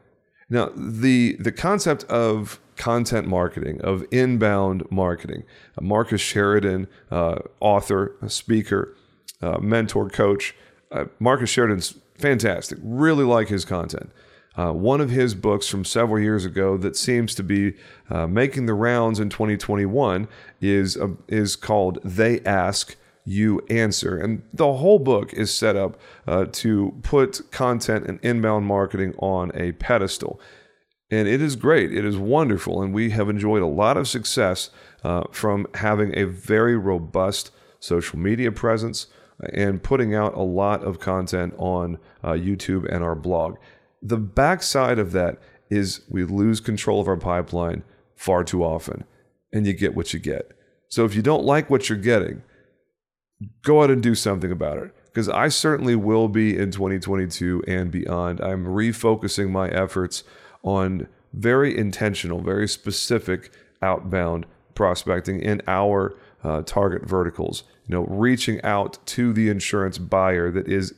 Now, 0.50 0.70
the, 0.76 1.36
the 1.40 1.52
concept 1.52 2.04
of 2.04 2.60
content 2.76 3.26
marketing, 3.26 3.80
of 3.82 4.04
inbound 4.10 4.84
marketing, 4.90 5.44
uh, 5.78 5.82
Marcus 5.82 6.20
Sheridan, 6.20 6.88
uh, 7.10 7.38
author, 7.60 8.16
speaker, 8.26 8.96
uh, 9.40 9.58
mentor, 9.58 10.08
coach, 10.08 10.54
uh, 10.90 11.06
Marcus 11.18 11.50
Sheridan's 11.50 11.94
fantastic. 12.18 12.78
Really 12.82 13.24
like 13.24 13.48
his 13.48 13.64
content. 13.64 14.10
Uh, 14.56 14.72
one 14.72 15.00
of 15.00 15.10
his 15.10 15.34
books 15.34 15.66
from 15.66 15.84
several 15.84 16.20
years 16.20 16.44
ago 16.44 16.76
that 16.76 16.96
seems 16.96 17.34
to 17.34 17.42
be 17.42 17.74
uh, 18.08 18.26
making 18.26 18.66
the 18.66 18.74
rounds 18.74 19.18
in 19.18 19.28
2021 19.28 20.28
is 20.60 20.96
is 21.26 21.56
called 21.56 21.98
"They 22.04 22.40
Ask." 22.40 22.96
You 23.24 23.60
answer. 23.70 24.18
And 24.18 24.42
the 24.52 24.74
whole 24.74 24.98
book 24.98 25.32
is 25.32 25.54
set 25.54 25.76
up 25.76 25.98
uh, 26.26 26.46
to 26.52 26.94
put 27.02 27.50
content 27.50 28.06
and 28.06 28.18
inbound 28.22 28.66
marketing 28.66 29.14
on 29.18 29.50
a 29.54 29.72
pedestal. 29.72 30.40
And 31.10 31.28
it 31.28 31.40
is 31.40 31.56
great. 31.56 31.92
It 31.92 32.04
is 32.04 32.16
wonderful. 32.16 32.82
And 32.82 32.92
we 32.92 33.10
have 33.10 33.28
enjoyed 33.28 33.62
a 33.62 33.66
lot 33.66 33.96
of 33.96 34.08
success 34.08 34.70
uh, 35.02 35.24
from 35.30 35.66
having 35.74 36.16
a 36.16 36.24
very 36.24 36.76
robust 36.76 37.50
social 37.80 38.18
media 38.18 38.50
presence 38.50 39.06
and 39.52 39.82
putting 39.82 40.14
out 40.14 40.34
a 40.34 40.42
lot 40.42 40.82
of 40.82 41.00
content 41.00 41.54
on 41.58 41.98
uh, 42.22 42.32
YouTube 42.32 42.86
and 42.92 43.02
our 43.02 43.14
blog. 43.14 43.56
The 44.02 44.16
backside 44.16 44.98
of 44.98 45.12
that 45.12 45.38
is 45.70 46.02
we 46.08 46.24
lose 46.24 46.60
control 46.60 47.00
of 47.00 47.08
our 47.08 47.16
pipeline 47.16 47.82
far 48.16 48.44
too 48.44 48.62
often, 48.62 49.04
and 49.52 49.66
you 49.66 49.72
get 49.72 49.94
what 49.94 50.12
you 50.12 50.20
get. 50.20 50.52
So 50.88 51.04
if 51.04 51.14
you 51.14 51.22
don't 51.22 51.44
like 51.44 51.70
what 51.70 51.88
you're 51.88 51.98
getting, 51.98 52.42
go 53.62 53.82
out 53.82 53.90
and 53.90 54.02
do 54.02 54.14
something 54.14 54.50
about 54.50 54.78
it. 54.78 54.94
Because 55.06 55.28
I 55.28 55.48
certainly 55.48 55.94
will 55.94 56.28
be 56.28 56.58
in 56.58 56.72
2022 56.72 57.62
and 57.68 57.90
beyond. 57.90 58.40
I'm 58.40 58.66
refocusing 58.66 59.50
my 59.50 59.68
efforts 59.68 60.24
on 60.64 61.06
very 61.32 61.76
intentional, 61.76 62.40
very 62.40 62.66
specific 62.66 63.52
outbound 63.80 64.46
prospecting 64.74 65.40
in 65.40 65.62
our 65.68 66.16
uh, 66.42 66.62
target 66.62 67.08
verticals. 67.08 67.62
You 67.86 67.94
know, 67.94 68.04
reaching 68.06 68.62
out 68.62 68.98
to 69.06 69.32
the 69.32 69.48
insurance 69.48 69.98
buyer 69.98 70.50
that 70.50 70.66
is 70.66 70.94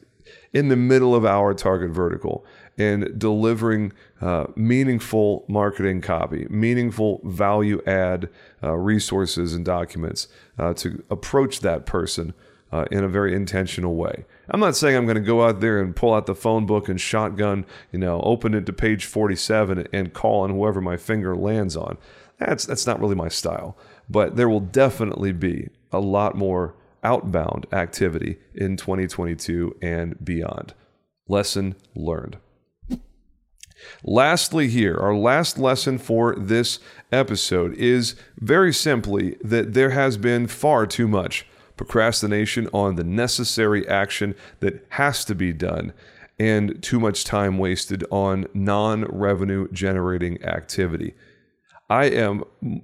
in 0.52 0.68
the 0.68 0.76
middle 0.76 1.14
of 1.14 1.24
our 1.24 1.52
target 1.52 1.90
vertical 1.90 2.44
and 2.78 3.18
delivering 3.18 3.92
uh, 4.20 4.46
meaningful 4.54 5.44
marketing 5.48 6.00
copy, 6.00 6.46
meaningful 6.50 7.20
value 7.24 7.80
add 7.86 8.28
uh, 8.62 8.74
resources 8.74 9.54
and 9.54 9.64
documents 9.64 10.28
uh, 10.58 10.74
to 10.74 11.02
approach 11.10 11.60
that 11.60 11.86
person 11.86 12.34
uh, 12.72 12.84
in 12.90 13.04
a 13.04 13.08
very 13.08 13.34
intentional 13.34 13.94
way. 13.94 14.24
I'm 14.48 14.60
not 14.60 14.76
saying 14.76 14.96
I'm 14.96 15.06
going 15.06 15.16
to 15.16 15.20
go 15.20 15.44
out 15.44 15.60
there 15.60 15.80
and 15.80 15.94
pull 15.94 16.14
out 16.14 16.26
the 16.26 16.34
phone 16.34 16.66
book 16.66 16.88
and 16.88 17.00
shotgun, 17.00 17.64
you 17.92 17.98
know, 17.98 18.20
open 18.22 18.54
it 18.54 18.66
to 18.66 18.72
page 18.72 19.04
47 19.04 19.86
and 19.92 20.12
call 20.12 20.42
on 20.42 20.50
whoever 20.50 20.80
my 20.80 20.96
finger 20.96 21.34
lands 21.36 21.76
on. 21.76 21.96
That's 22.38 22.66
that's 22.66 22.86
not 22.86 23.00
really 23.00 23.14
my 23.14 23.28
style. 23.28 23.78
But 24.10 24.36
there 24.36 24.48
will 24.48 24.60
definitely 24.60 25.32
be 25.32 25.68
a 25.90 26.00
lot 26.00 26.36
more 26.36 26.74
outbound 27.02 27.66
activity 27.72 28.38
in 28.54 28.76
2022 28.76 29.76
and 29.80 30.22
beyond. 30.24 30.74
Lesson 31.28 31.76
learned. 31.94 32.36
Lastly, 34.04 34.68
here, 34.68 34.96
our 34.96 35.14
last 35.14 35.58
lesson 35.58 35.98
for 35.98 36.34
this 36.36 36.78
episode 37.12 37.74
is 37.74 38.14
very 38.38 38.72
simply 38.72 39.36
that 39.42 39.74
there 39.74 39.90
has 39.90 40.16
been 40.16 40.46
far 40.46 40.86
too 40.86 41.08
much 41.08 41.46
procrastination 41.76 42.68
on 42.72 42.96
the 42.96 43.04
necessary 43.04 43.86
action 43.88 44.34
that 44.60 44.84
has 44.90 45.24
to 45.26 45.34
be 45.34 45.52
done, 45.52 45.92
and 46.38 46.82
too 46.82 46.98
much 46.98 47.24
time 47.24 47.58
wasted 47.58 48.04
on 48.10 48.46
non 48.54 49.04
revenue 49.04 49.68
generating 49.72 50.42
activity. 50.42 51.14
I 51.88 52.06
am 52.06 52.42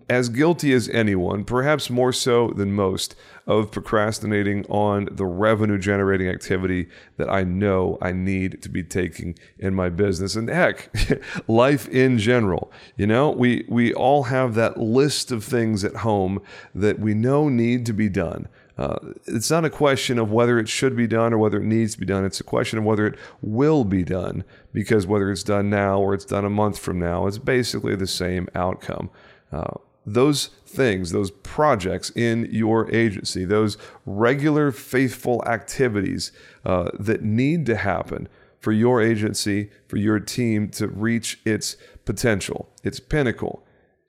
as 0.08 0.28
guilty 0.28 0.72
as 0.72 0.88
anyone, 0.88 1.44
perhaps 1.44 1.90
more 1.90 2.12
so 2.12 2.50
than 2.50 2.72
most, 2.72 3.16
of 3.48 3.72
procrastinating 3.72 4.64
on 4.66 5.08
the 5.10 5.26
revenue 5.26 5.78
generating 5.78 6.28
activity 6.28 6.86
that 7.16 7.28
I 7.28 7.42
know 7.42 7.98
I 8.00 8.12
need 8.12 8.62
to 8.62 8.68
be 8.68 8.84
taking 8.84 9.36
in 9.58 9.74
my 9.74 9.88
business. 9.88 10.36
And 10.36 10.48
heck, 10.48 10.94
life 11.48 11.88
in 11.88 12.18
general. 12.18 12.70
You 12.96 13.08
know, 13.08 13.30
we, 13.30 13.64
we 13.68 13.92
all 13.92 14.24
have 14.24 14.54
that 14.54 14.78
list 14.78 15.32
of 15.32 15.42
things 15.42 15.84
at 15.84 15.96
home 15.96 16.40
that 16.72 17.00
we 17.00 17.14
know 17.14 17.48
need 17.48 17.84
to 17.86 17.92
be 17.92 18.08
done. 18.08 18.46
Uh, 18.78 18.98
it's 19.26 19.50
not 19.50 19.64
a 19.64 19.70
question 19.70 20.18
of 20.18 20.32
whether 20.32 20.58
it 20.58 20.68
should 20.68 20.96
be 20.96 21.06
done 21.06 21.32
or 21.32 21.38
whether 21.38 21.58
it 21.58 21.64
needs 21.64 21.92
to 21.94 22.00
be 22.00 22.06
done. 22.06 22.24
It's 22.24 22.40
a 22.40 22.44
question 22.44 22.78
of 22.78 22.85
whether 22.85 23.06
it 23.06 23.18
will 23.42 23.85
be 23.85 24.02
done 24.02 24.44
because 24.72 25.06
whether 25.06 25.30
it's 25.30 25.42
done 25.42 25.68
now 25.68 26.00
or 26.00 26.14
it's 26.14 26.24
done 26.24 26.44
a 26.44 26.50
month 26.50 26.78
from 26.78 26.98
now, 26.98 27.26
it's 27.26 27.38
basically 27.38 27.96
the 27.96 28.06
same 28.06 28.48
outcome. 28.54 29.11
Uh, 29.52 29.74
those 30.06 30.46
things, 30.66 31.12
those 31.12 31.30
projects 31.30 32.11
in 32.11 32.48
your 32.50 32.90
agency, 32.92 33.44
those 33.44 33.76
regular, 34.06 34.72
faithful 34.72 35.44
activities 35.46 36.32
uh, 36.64 36.90
that 36.98 37.22
need 37.22 37.66
to 37.66 37.76
happen 37.76 38.28
for 38.58 38.72
your 38.72 39.02
agency, 39.02 39.70
for 39.87 39.96
your 39.96 40.18
team 40.18 40.68
to 40.70 40.88
reach 40.88 41.40
its 41.44 41.76
potential, 42.04 42.68
its 42.82 43.00
pinnacle. 43.00 43.64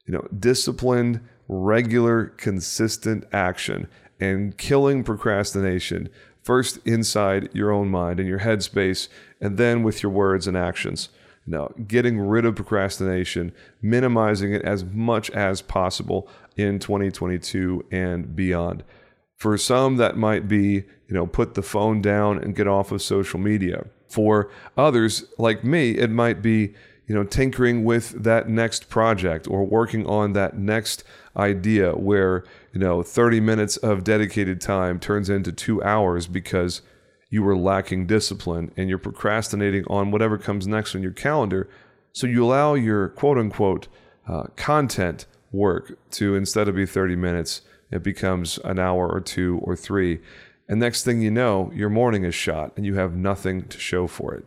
You 0.05 0.13
know, 0.13 0.27
disciplined, 0.37 1.21
regular, 1.47 2.25
consistent 2.25 3.25
action 3.31 3.87
and 4.23 4.57
killing 4.57 5.03
procrastination 5.03 6.07
first 6.43 6.79
inside 6.85 7.49
your 7.53 7.71
own 7.71 7.89
mind 7.89 8.19
and 8.19 8.29
your 8.29 8.39
headspace, 8.39 9.09
and 9.41 9.57
then 9.57 9.83
with 9.83 10.01
your 10.01 10.11
words 10.11 10.47
and 10.47 10.55
actions. 10.55 11.09
Now, 11.45 11.69
getting 11.87 12.19
rid 12.19 12.45
of 12.45 12.55
procrastination, 12.55 13.51
minimizing 13.81 14.53
it 14.53 14.61
as 14.61 14.85
much 14.85 15.29
as 15.31 15.61
possible 15.61 16.29
in 16.55 16.79
2022 16.79 17.85
and 17.91 18.33
beyond. 18.33 18.83
For 19.35 19.57
some, 19.57 19.97
that 19.97 20.15
might 20.15 20.47
be, 20.47 20.73
you 21.07 21.13
know, 21.13 21.27
put 21.27 21.55
the 21.55 21.61
phone 21.61 22.01
down 22.01 22.37
and 22.37 22.55
get 22.55 22.67
off 22.67 22.93
of 22.93 23.01
social 23.01 23.39
media. 23.39 23.85
For 24.07 24.49
others, 24.77 25.25
like 25.37 25.65
me, 25.65 25.91
it 25.91 26.09
might 26.09 26.41
be, 26.41 26.75
you 27.07 27.13
know, 27.15 27.23
tinkering 27.23 27.83
with 27.83 28.23
that 28.23 28.47
next 28.47 28.89
project 28.89 29.47
or 29.47 29.65
working 29.65 30.05
on 30.05 30.33
that 30.33 30.57
next 30.57 31.03
idea 31.35 31.93
where, 31.93 32.43
you 32.71 32.79
know, 32.79 33.03
30 33.03 33.39
minutes 33.39 33.77
of 33.77 34.03
dedicated 34.03 34.61
time 34.61 34.99
turns 34.99 35.29
into 35.29 35.51
two 35.51 35.83
hours 35.83 36.27
because 36.27 36.81
you 37.29 37.43
were 37.43 37.57
lacking 37.57 38.05
discipline 38.05 38.71
and 38.77 38.89
you're 38.89 38.97
procrastinating 38.97 39.83
on 39.87 40.11
whatever 40.11 40.37
comes 40.37 40.67
next 40.67 40.95
on 40.95 41.01
your 41.01 41.11
calendar. 41.11 41.67
So 42.13 42.27
you 42.27 42.45
allow 42.45 42.75
your 42.75 43.09
quote 43.09 43.37
unquote 43.37 43.87
uh, 44.27 44.43
content 44.55 45.25
work 45.51 45.97
to 46.11 46.35
instead 46.35 46.67
of 46.67 46.75
be 46.75 46.85
30 46.85 47.15
minutes, 47.15 47.61
it 47.91 48.03
becomes 48.03 48.59
an 48.59 48.79
hour 48.79 49.09
or 49.09 49.19
two 49.19 49.59
or 49.63 49.75
three. 49.75 50.19
And 50.69 50.79
next 50.79 51.03
thing 51.03 51.21
you 51.21 51.31
know, 51.31 51.71
your 51.73 51.89
morning 51.89 52.23
is 52.23 52.35
shot 52.35 52.71
and 52.77 52.85
you 52.85 52.95
have 52.95 53.15
nothing 53.15 53.63
to 53.67 53.79
show 53.79 54.07
for 54.07 54.33
it. 54.33 54.45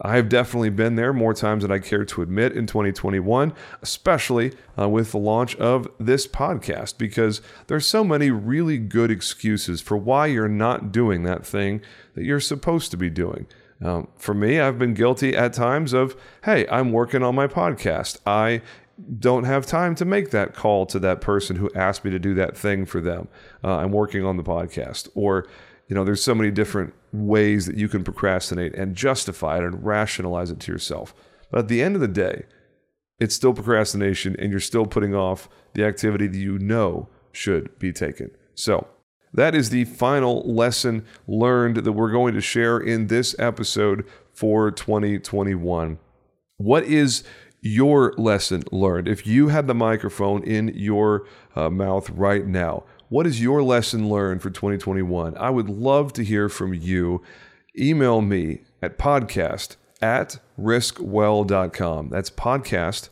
I 0.00 0.16
have 0.16 0.28
definitely 0.28 0.70
been 0.70 0.96
there 0.96 1.12
more 1.12 1.32
times 1.32 1.62
than 1.62 1.70
I 1.70 1.78
care 1.78 2.04
to 2.04 2.22
admit 2.22 2.52
in 2.52 2.66
2021, 2.66 3.52
especially 3.82 4.52
uh, 4.78 4.88
with 4.88 5.12
the 5.12 5.18
launch 5.18 5.54
of 5.56 5.86
this 6.00 6.26
podcast, 6.26 6.98
because 6.98 7.40
there's 7.68 7.86
so 7.86 8.02
many 8.02 8.30
really 8.30 8.78
good 8.78 9.12
excuses 9.12 9.80
for 9.80 9.96
why 9.96 10.26
you're 10.26 10.48
not 10.48 10.90
doing 10.90 11.22
that 11.22 11.46
thing 11.46 11.82
that 12.14 12.24
you're 12.24 12.40
supposed 12.40 12.90
to 12.90 12.96
be 12.96 13.10
doing. 13.10 13.46
Um, 13.84 14.08
for 14.16 14.34
me, 14.34 14.58
I've 14.58 14.78
been 14.78 14.94
guilty 14.94 15.36
at 15.36 15.52
times 15.52 15.92
of, 15.92 16.16
hey, 16.44 16.66
I'm 16.68 16.90
working 16.92 17.22
on 17.22 17.34
my 17.34 17.46
podcast. 17.46 18.18
I 18.26 18.62
don't 19.18 19.44
have 19.44 19.66
time 19.66 19.94
to 19.96 20.04
make 20.04 20.30
that 20.30 20.54
call 20.54 20.86
to 20.86 20.98
that 20.98 21.20
person 21.20 21.56
who 21.56 21.70
asked 21.74 22.04
me 22.04 22.10
to 22.10 22.18
do 22.18 22.34
that 22.34 22.56
thing 22.56 22.86
for 22.86 23.00
them. 23.00 23.28
Uh, 23.62 23.76
I'm 23.76 23.92
working 23.92 24.24
on 24.24 24.36
the 24.36 24.42
podcast. 24.42 25.08
Or, 25.14 25.46
you 25.88 25.94
know, 25.94 26.04
there's 26.04 26.22
so 26.22 26.34
many 26.34 26.50
different 26.50 26.94
ways 27.24 27.66
that 27.66 27.76
you 27.76 27.88
can 27.88 28.04
procrastinate 28.04 28.74
and 28.74 28.94
justify 28.94 29.58
it 29.58 29.64
and 29.64 29.84
rationalize 29.84 30.50
it 30.50 30.60
to 30.60 30.72
yourself. 30.72 31.14
But 31.50 31.60
at 31.60 31.68
the 31.68 31.82
end 31.82 31.94
of 31.94 32.00
the 32.00 32.08
day, 32.08 32.44
it's 33.18 33.34
still 33.34 33.54
procrastination 33.54 34.36
and 34.38 34.50
you're 34.50 34.60
still 34.60 34.86
putting 34.86 35.14
off 35.14 35.48
the 35.74 35.84
activity 35.84 36.26
that 36.26 36.38
you 36.38 36.58
know 36.58 37.08
should 37.32 37.78
be 37.78 37.92
taken. 37.92 38.30
So, 38.54 38.86
that 39.32 39.54
is 39.54 39.68
the 39.68 39.84
final 39.84 40.42
lesson 40.50 41.04
learned 41.26 41.78
that 41.78 41.92
we're 41.92 42.10
going 42.10 42.32
to 42.34 42.40
share 42.40 42.78
in 42.78 43.08
this 43.08 43.36
episode 43.38 44.06
for 44.32 44.70
2021. 44.70 45.98
What 46.56 46.84
is 46.84 47.22
your 47.60 48.14
lesson 48.16 48.62
learned? 48.72 49.08
If 49.08 49.26
you 49.26 49.48
had 49.48 49.66
the 49.66 49.74
microphone 49.74 50.42
in 50.42 50.68
your 50.68 51.26
uh, 51.54 51.68
mouth 51.68 52.08
right 52.10 52.46
now, 52.46 52.84
what 53.08 53.26
is 53.26 53.40
your 53.40 53.62
lesson 53.62 54.08
learned 54.08 54.42
for 54.42 54.50
2021? 54.50 55.36
I 55.36 55.50
would 55.50 55.68
love 55.68 56.12
to 56.14 56.24
hear 56.24 56.48
from 56.48 56.74
you. 56.74 57.22
Email 57.78 58.20
me 58.20 58.62
at 58.82 58.98
podcast 58.98 59.76
at 60.00 60.38
riskwell.com. 60.58 62.08
That's 62.08 62.30
podcast 62.30 63.08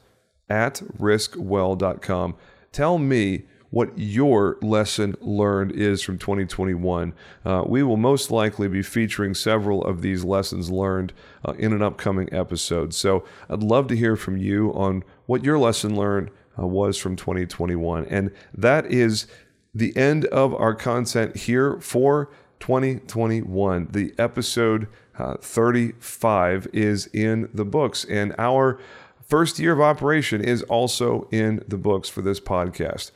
at 0.48 0.82
riskwell.com. 0.98 2.36
Tell 2.72 2.98
me 2.98 3.44
what 3.70 3.98
your 3.98 4.56
lesson 4.62 5.16
learned 5.20 5.72
is 5.72 6.00
from 6.00 6.16
2021. 6.16 7.12
Uh, 7.44 7.64
we 7.66 7.82
will 7.82 7.96
most 7.96 8.30
likely 8.30 8.68
be 8.68 8.82
featuring 8.82 9.34
several 9.34 9.84
of 9.84 10.00
these 10.00 10.22
lessons 10.22 10.70
learned 10.70 11.12
uh, 11.44 11.54
in 11.58 11.72
an 11.72 11.82
upcoming 11.82 12.32
episode. 12.32 12.94
So 12.94 13.24
I'd 13.50 13.64
love 13.64 13.88
to 13.88 13.96
hear 13.96 14.14
from 14.14 14.36
you 14.36 14.72
on 14.74 15.02
what 15.26 15.44
your 15.44 15.58
lesson 15.58 15.96
learned 15.96 16.30
uh, 16.56 16.66
was 16.66 16.98
from 16.98 17.16
2021. 17.16 18.06
And 18.06 18.30
that 18.56 18.86
is 18.86 19.26
the 19.74 19.96
end 19.96 20.26
of 20.26 20.54
our 20.54 20.74
content 20.74 21.36
here 21.36 21.78
for 21.80 22.30
2021. 22.60 23.88
The 23.90 24.14
episode 24.18 24.88
uh, 25.18 25.36
35 25.40 26.68
is 26.72 27.06
in 27.12 27.48
the 27.52 27.64
books, 27.64 28.04
and 28.04 28.34
our 28.38 28.78
first 29.26 29.58
year 29.58 29.72
of 29.72 29.80
operation 29.80 30.40
is 30.40 30.62
also 30.64 31.28
in 31.30 31.64
the 31.66 31.78
books 31.78 32.08
for 32.08 32.22
this 32.22 32.40
podcast. 32.40 33.10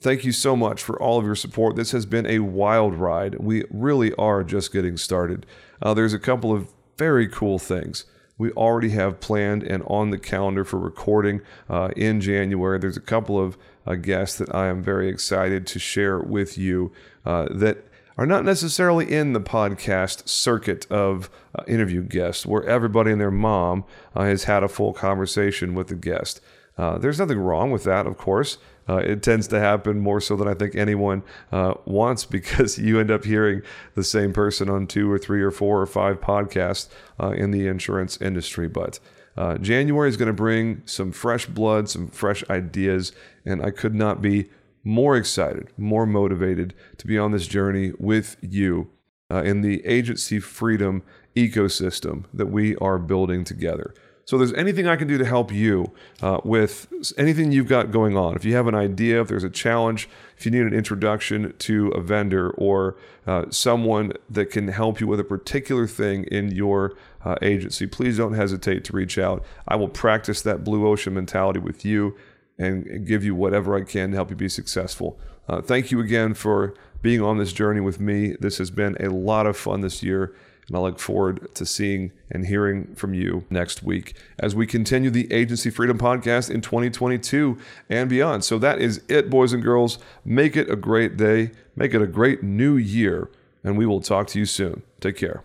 Thank 0.00 0.24
you 0.24 0.32
so 0.32 0.56
much 0.56 0.82
for 0.82 1.00
all 1.00 1.18
of 1.18 1.24
your 1.24 1.36
support. 1.36 1.76
This 1.76 1.92
has 1.92 2.06
been 2.06 2.26
a 2.26 2.40
wild 2.40 2.94
ride. 2.94 3.36
We 3.36 3.64
really 3.70 4.12
are 4.14 4.42
just 4.42 4.72
getting 4.72 4.96
started. 4.96 5.46
Uh, 5.80 5.94
there's 5.94 6.12
a 6.12 6.18
couple 6.18 6.52
of 6.52 6.68
very 6.98 7.28
cool 7.28 7.58
things 7.58 8.04
we 8.42 8.50
already 8.54 8.88
have 8.88 9.20
planned 9.20 9.62
and 9.62 9.84
on 9.86 10.10
the 10.10 10.18
calendar 10.18 10.64
for 10.64 10.76
recording 10.76 11.40
uh, 11.70 11.90
in 11.96 12.20
January. 12.20 12.76
There's 12.76 12.96
a 12.96 13.00
couple 13.00 13.38
of 13.38 13.56
uh, 13.86 13.94
guests 13.94 14.36
that 14.38 14.52
I 14.52 14.66
am 14.66 14.82
very 14.82 15.08
excited 15.08 15.64
to 15.68 15.78
share 15.78 16.18
with 16.18 16.58
you 16.58 16.90
uh, 17.24 17.46
that 17.52 17.86
are 18.18 18.26
not 18.26 18.44
necessarily 18.44 19.08
in 19.08 19.32
the 19.32 19.40
podcast 19.40 20.28
circuit 20.28 20.90
of 20.90 21.30
uh, 21.56 21.62
interview 21.68 22.02
guests, 22.02 22.44
where 22.44 22.64
everybody 22.64 23.12
and 23.12 23.20
their 23.20 23.30
mom 23.30 23.84
uh, 24.16 24.24
has 24.24 24.42
had 24.44 24.64
a 24.64 24.68
full 24.68 24.92
conversation 24.92 25.76
with 25.76 25.86
the 25.86 25.94
guest. 25.94 26.40
Uh, 26.76 26.98
there's 26.98 27.20
nothing 27.20 27.38
wrong 27.38 27.70
with 27.70 27.84
that, 27.84 28.08
of 28.08 28.18
course. 28.18 28.58
Uh, 28.88 28.96
it 28.96 29.22
tends 29.22 29.46
to 29.48 29.60
happen 29.60 30.00
more 30.00 30.20
so 30.20 30.36
than 30.36 30.48
I 30.48 30.54
think 30.54 30.74
anyone 30.74 31.22
uh, 31.50 31.74
wants 31.84 32.24
because 32.24 32.78
you 32.78 32.98
end 32.98 33.10
up 33.10 33.24
hearing 33.24 33.62
the 33.94 34.04
same 34.04 34.32
person 34.32 34.68
on 34.68 34.86
two 34.86 35.10
or 35.10 35.18
three 35.18 35.42
or 35.42 35.50
four 35.50 35.80
or 35.80 35.86
five 35.86 36.20
podcasts 36.20 36.88
uh, 37.20 37.30
in 37.30 37.50
the 37.50 37.66
insurance 37.66 38.20
industry. 38.20 38.68
But 38.68 38.98
uh, 39.36 39.58
January 39.58 40.08
is 40.08 40.16
going 40.16 40.26
to 40.28 40.32
bring 40.32 40.82
some 40.84 41.12
fresh 41.12 41.46
blood, 41.46 41.88
some 41.88 42.08
fresh 42.08 42.44
ideas, 42.50 43.12
and 43.44 43.62
I 43.62 43.70
could 43.70 43.94
not 43.94 44.20
be 44.20 44.50
more 44.84 45.16
excited, 45.16 45.68
more 45.76 46.06
motivated 46.06 46.74
to 46.98 47.06
be 47.06 47.18
on 47.18 47.30
this 47.30 47.46
journey 47.46 47.92
with 47.98 48.36
you 48.40 48.90
uh, 49.30 49.42
in 49.42 49.62
the 49.62 49.84
agency 49.86 50.38
freedom 50.40 51.02
ecosystem 51.34 52.24
that 52.34 52.46
we 52.46 52.76
are 52.76 52.98
building 52.98 53.44
together. 53.44 53.94
So, 54.24 54.36
if 54.36 54.40
there's 54.40 54.58
anything 54.58 54.86
I 54.86 54.96
can 54.96 55.08
do 55.08 55.18
to 55.18 55.24
help 55.24 55.52
you 55.52 55.92
uh, 56.22 56.40
with 56.44 56.86
anything 57.18 57.50
you've 57.50 57.68
got 57.68 57.90
going 57.90 58.16
on, 58.16 58.36
if 58.36 58.44
you 58.44 58.54
have 58.54 58.66
an 58.68 58.74
idea, 58.74 59.20
if 59.20 59.28
there's 59.28 59.44
a 59.44 59.50
challenge, 59.50 60.08
if 60.38 60.46
you 60.46 60.52
need 60.52 60.62
an 60.62 60.74
introduction 60.74 61.54
to 61.60 61.88
a 61.88 62.00
vendor 62.00 62.50
or 62.50 62.96
uh, 63.26 63.46
someone 63.50 64.12
that 64.30 64.46
can 64.46 64.68
help 64.68 65.00
you 65.00 65.06
with 65.06 65.20
a 65.20 65.24
particular 65.24 65.86
thing 65.86 66.24
in 66.24 66.50
your 66.50 66.94
uh, 67.24 67.36
agency, 67.42 67.86
please 67.86 68.16
don't 68.16 68.34
hesitate 68.34 68.84
to 68.84 68.92
reach 68.92 69.18
out. 69.18 69.44
I 69.66 69.76
will 69.76 69.88
practice 69.88 70.42
that 70.42 70.64
blue 70.64 70.86
ocean 70.86 71.14
mentality 71.14 71.58
with 71.58 71.84
you 71.84 72.16
and 72.58 73.06
give 73.06 73.24
you 73.24 73.34
whatever 73.34 73.74
I 73.76 73.82
can 73.82 74.10
to 74.10 74.16
help 74.16 74.30
you 74.30 74.36
be 74.36 74.48
successful. 74.48 75.18
Uh, 75.48 75.60
thank 75.60 75.90
you 75.90 76.00
again 76.00 76.34
for 76.34 76.74
being 77.00 77.20
on 77.20 77.38
this 77.38 77.52
journey 77.52 77.80
with 77.80 78.00
me. 78.00 78.36
This 78.38 78.58
has 78.58 78.70
been 78.70 78.96
a 79.00 79.10
lot 79.10 79.46
of 79.46 79.56
fun 79.56 79.80
this 79.80 80.02
year, 80.02 80.34
and 80.68 80.76
I 80.76 80.80
look 80.80 80.98
forward 80.98 81.54
to 81.54 81.66
seeing 81.66 82.12
and 82.30 82.46
hearing 82.46 82.94
from 82.94 83.14
you 83.14 83.44
next 83.50 83.82
week 83.82 84.14
as 84.38 84.54
we 84.54 84.66
continue 84.66 85.10
the 85.10 85.32
Agency 85.32 85.70
Freedom 85.70 85.98
Podcast 85.98 86.50
in 86.50 86.60
2022 86.60 87.58
and 87.88 88.08
beyond. 88.08 88.44
So 88.44 88.58
that 88.58 88.80
is 88.80 89.02
it, 89.08 89.28
boys 89.28 89.52
and 89.52 89.62
girls. 89.62 89.98
Make 90.24 90.56
it 90.56 90.70
a 90.70 90.76
great 90.76 91.16
day, 91.16 91.50
make 91.76 91.94
it 91.94 92.02
a 92.02 92.06
great 92.06 92.42
new 92.42 92.76
year, 92.76 93.30
and 93.64 93.76
we 93.76 93.86
will 93.86 94.00
talk 94.00 94.28
to 94.28 94.38
you 94.38 94.46
soon. 94.46 94.82
Take 95.00 95.16
care. 95.16 95.42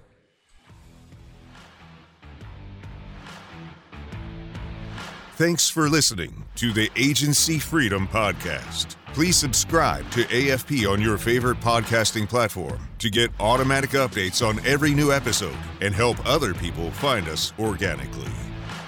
Thanks 5.37 5.69
for 5.69 5.87
listening 5.87 6.45
to 6.55 6.73
the 6.73 6.89
Agency 6.95 7.59
Freedom 7.59 8.07
Podcast. 8.07 8.96
Please 9.13 9.35
subscribe 9.35 10.09
to 10.11 10.23
AFP 10.25 10.87
on 10.89 11.01
your 11.01 11.17
favorite 11.17 11.59
podcasting 11.59 12.29
platform 12.29 12.87
to 12.99 13.09
get 13.09 13.31
automatic 13.39 13.91
updates 13.91 14.47
on 14.47 14.63
every 14.65 14.93
new 14.93 15.11
episode 15.11 15.57
and 15.81 15.95
help 15.95 16.17
other 16.27 16.53
people 16.53 16.91
find 16.91 17.27
us 17.27 17.53
organically. 17.57 18.31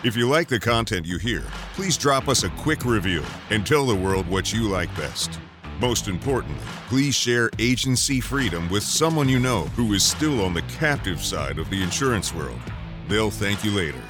If 0.04 0.16
you 0.16 0.30
like 0.30 0.48
the 0.48 0.60
content 0.60 1.06
you 1.06 1.18
hear, 1.18 1.44
please 1.74 1.98
drop 1.98 2.28
us 2.28 2.44
a 2.44 2.50
quick 2.52 2.86
review 2.86 3.24
and 3.50 3.66
tell 3.66 3.86
the 3.86 3.96
world 3.96 4.28
what 4.28 4.54
you 4.54 4.64
like 4.68 4.94
best. 4.96 5.40
Most 5.80 6.08
importantly, 6.08 6.64
please 6.90 7.16
share 7.16 7.50
agency 7.58 8.20
freedom 8.20 8.70
with 8.70 8.84
someone 8.84 9.30
you 9.30 9.40
know 9.40 9.64
who 9.76 9.94
is 9.94 10.04
still 10.04 10.44
on 10.44 10.54
the 10.54 10.62
captive 10.64 11.24
side 11.24 11.58
of 11.58 11.70
the 11.70 11.82
insurance 11.82 12.34
world. 12.34 12.62
They'll 13.08 13.32
thank 13.32 13.64
you 13.64 13.72
later. 13.72 14.04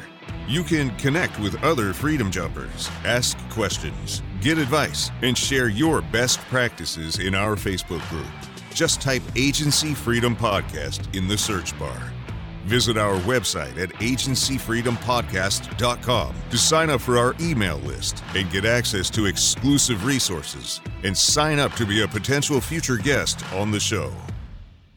You 0.49 0.63
can 0.63 0.93
connect 0.97 1.39
with 1.39 1.63
other 1.63 1.93
Freedom 1.93 2.29
Jumpers, 2.31 2.89
ask 3.05 3.37
questions, 3.49 4.23
get 4.41 4.57
advice, 4.57 5.11
and 5.21 5.37
share 5.37 5.69
your 5.69 6.01
best 6.01 6.39
practices 6.47 7.19
in 7.19 7.35
our 7.35 7.55
Facebook 7.55 8.01
group. 8.09 8.25
Just 8.73 8.99
type 8.99 9.21
Agency 9.35 9.93
Freedom 9.93 10.35
Podcast 10.35 11.15
in 11.15 11.27
the 11.27 11.37
search 11.37 11.77
bar. 11.77 12.11
Visit 12.65 12.97
our 12.97 13.13
website 13.21 13.77
at 13.77 13.89
agencyfreedompodcast.com 13.99 16.35
to 16.49 16.57
sign 16.57 16.89
up 16.89 17.01
for 17.01 17.19
our 17.19 17.35
email 17.39 17.77
list 17.81 18.23
and 18.33 18.49
get 18.49 18.65
access 18.65 19.11
to 19.11 19.27
exclusive 19.27 20.03
resources 20.03 20.81
and 21.03 21.15
sign 21.15 21.59
up 21.59 21.73
to 21.73 21.85
be 21.85 22.01
a 22.01 22.07
potential 22.07 22.59
future 22.59 22.97
guest 22.97 23.45
on 23.53 23.69
the 23.69 23.79
show. 23.79 24.11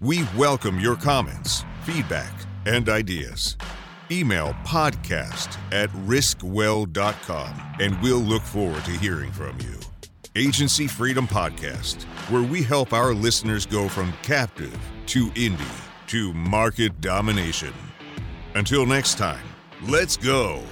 We 0.01 0.25
welcome 0.35 0.81
your 0.81 0.97
comments, 0.97 1.63
feedback, 1.85 2.33
and 2.65 2.89
ideas 2.89 3.59
email 4.13 4.55
podcast 4.65 5.57
at 5.73 5.89
riskwell.com 6.07 7.55
and 7.81 8.01
we'll 8.03 8.19
look 8.19 8.43
forward 8.43 8.85
to 8.85 8.91
hearing 8.93 9.33
from 9.33 9.59
you. 9.61 9.79
Agency 10.37 10.87
Freedom 10.87 11.27
Podcast, 11.27 12.05
where 12.31 12.43
we 12.43 12.63
help 12.63 12.93
our 12.93 13.13
listeners 13.13 13.67
go 13.67 13.89
from 13.89 14.13
captive 14.23 14.79
to 15.07 15.27
indie 15.31 15.81
to 16.07 16.33
market 16.33 17.01
domination. 17.01 17.73
Until 18.55 18.87
next 18.87 19.19
time, 19.19 19.45
let's 19.83 20.17
go. 20.17 20.63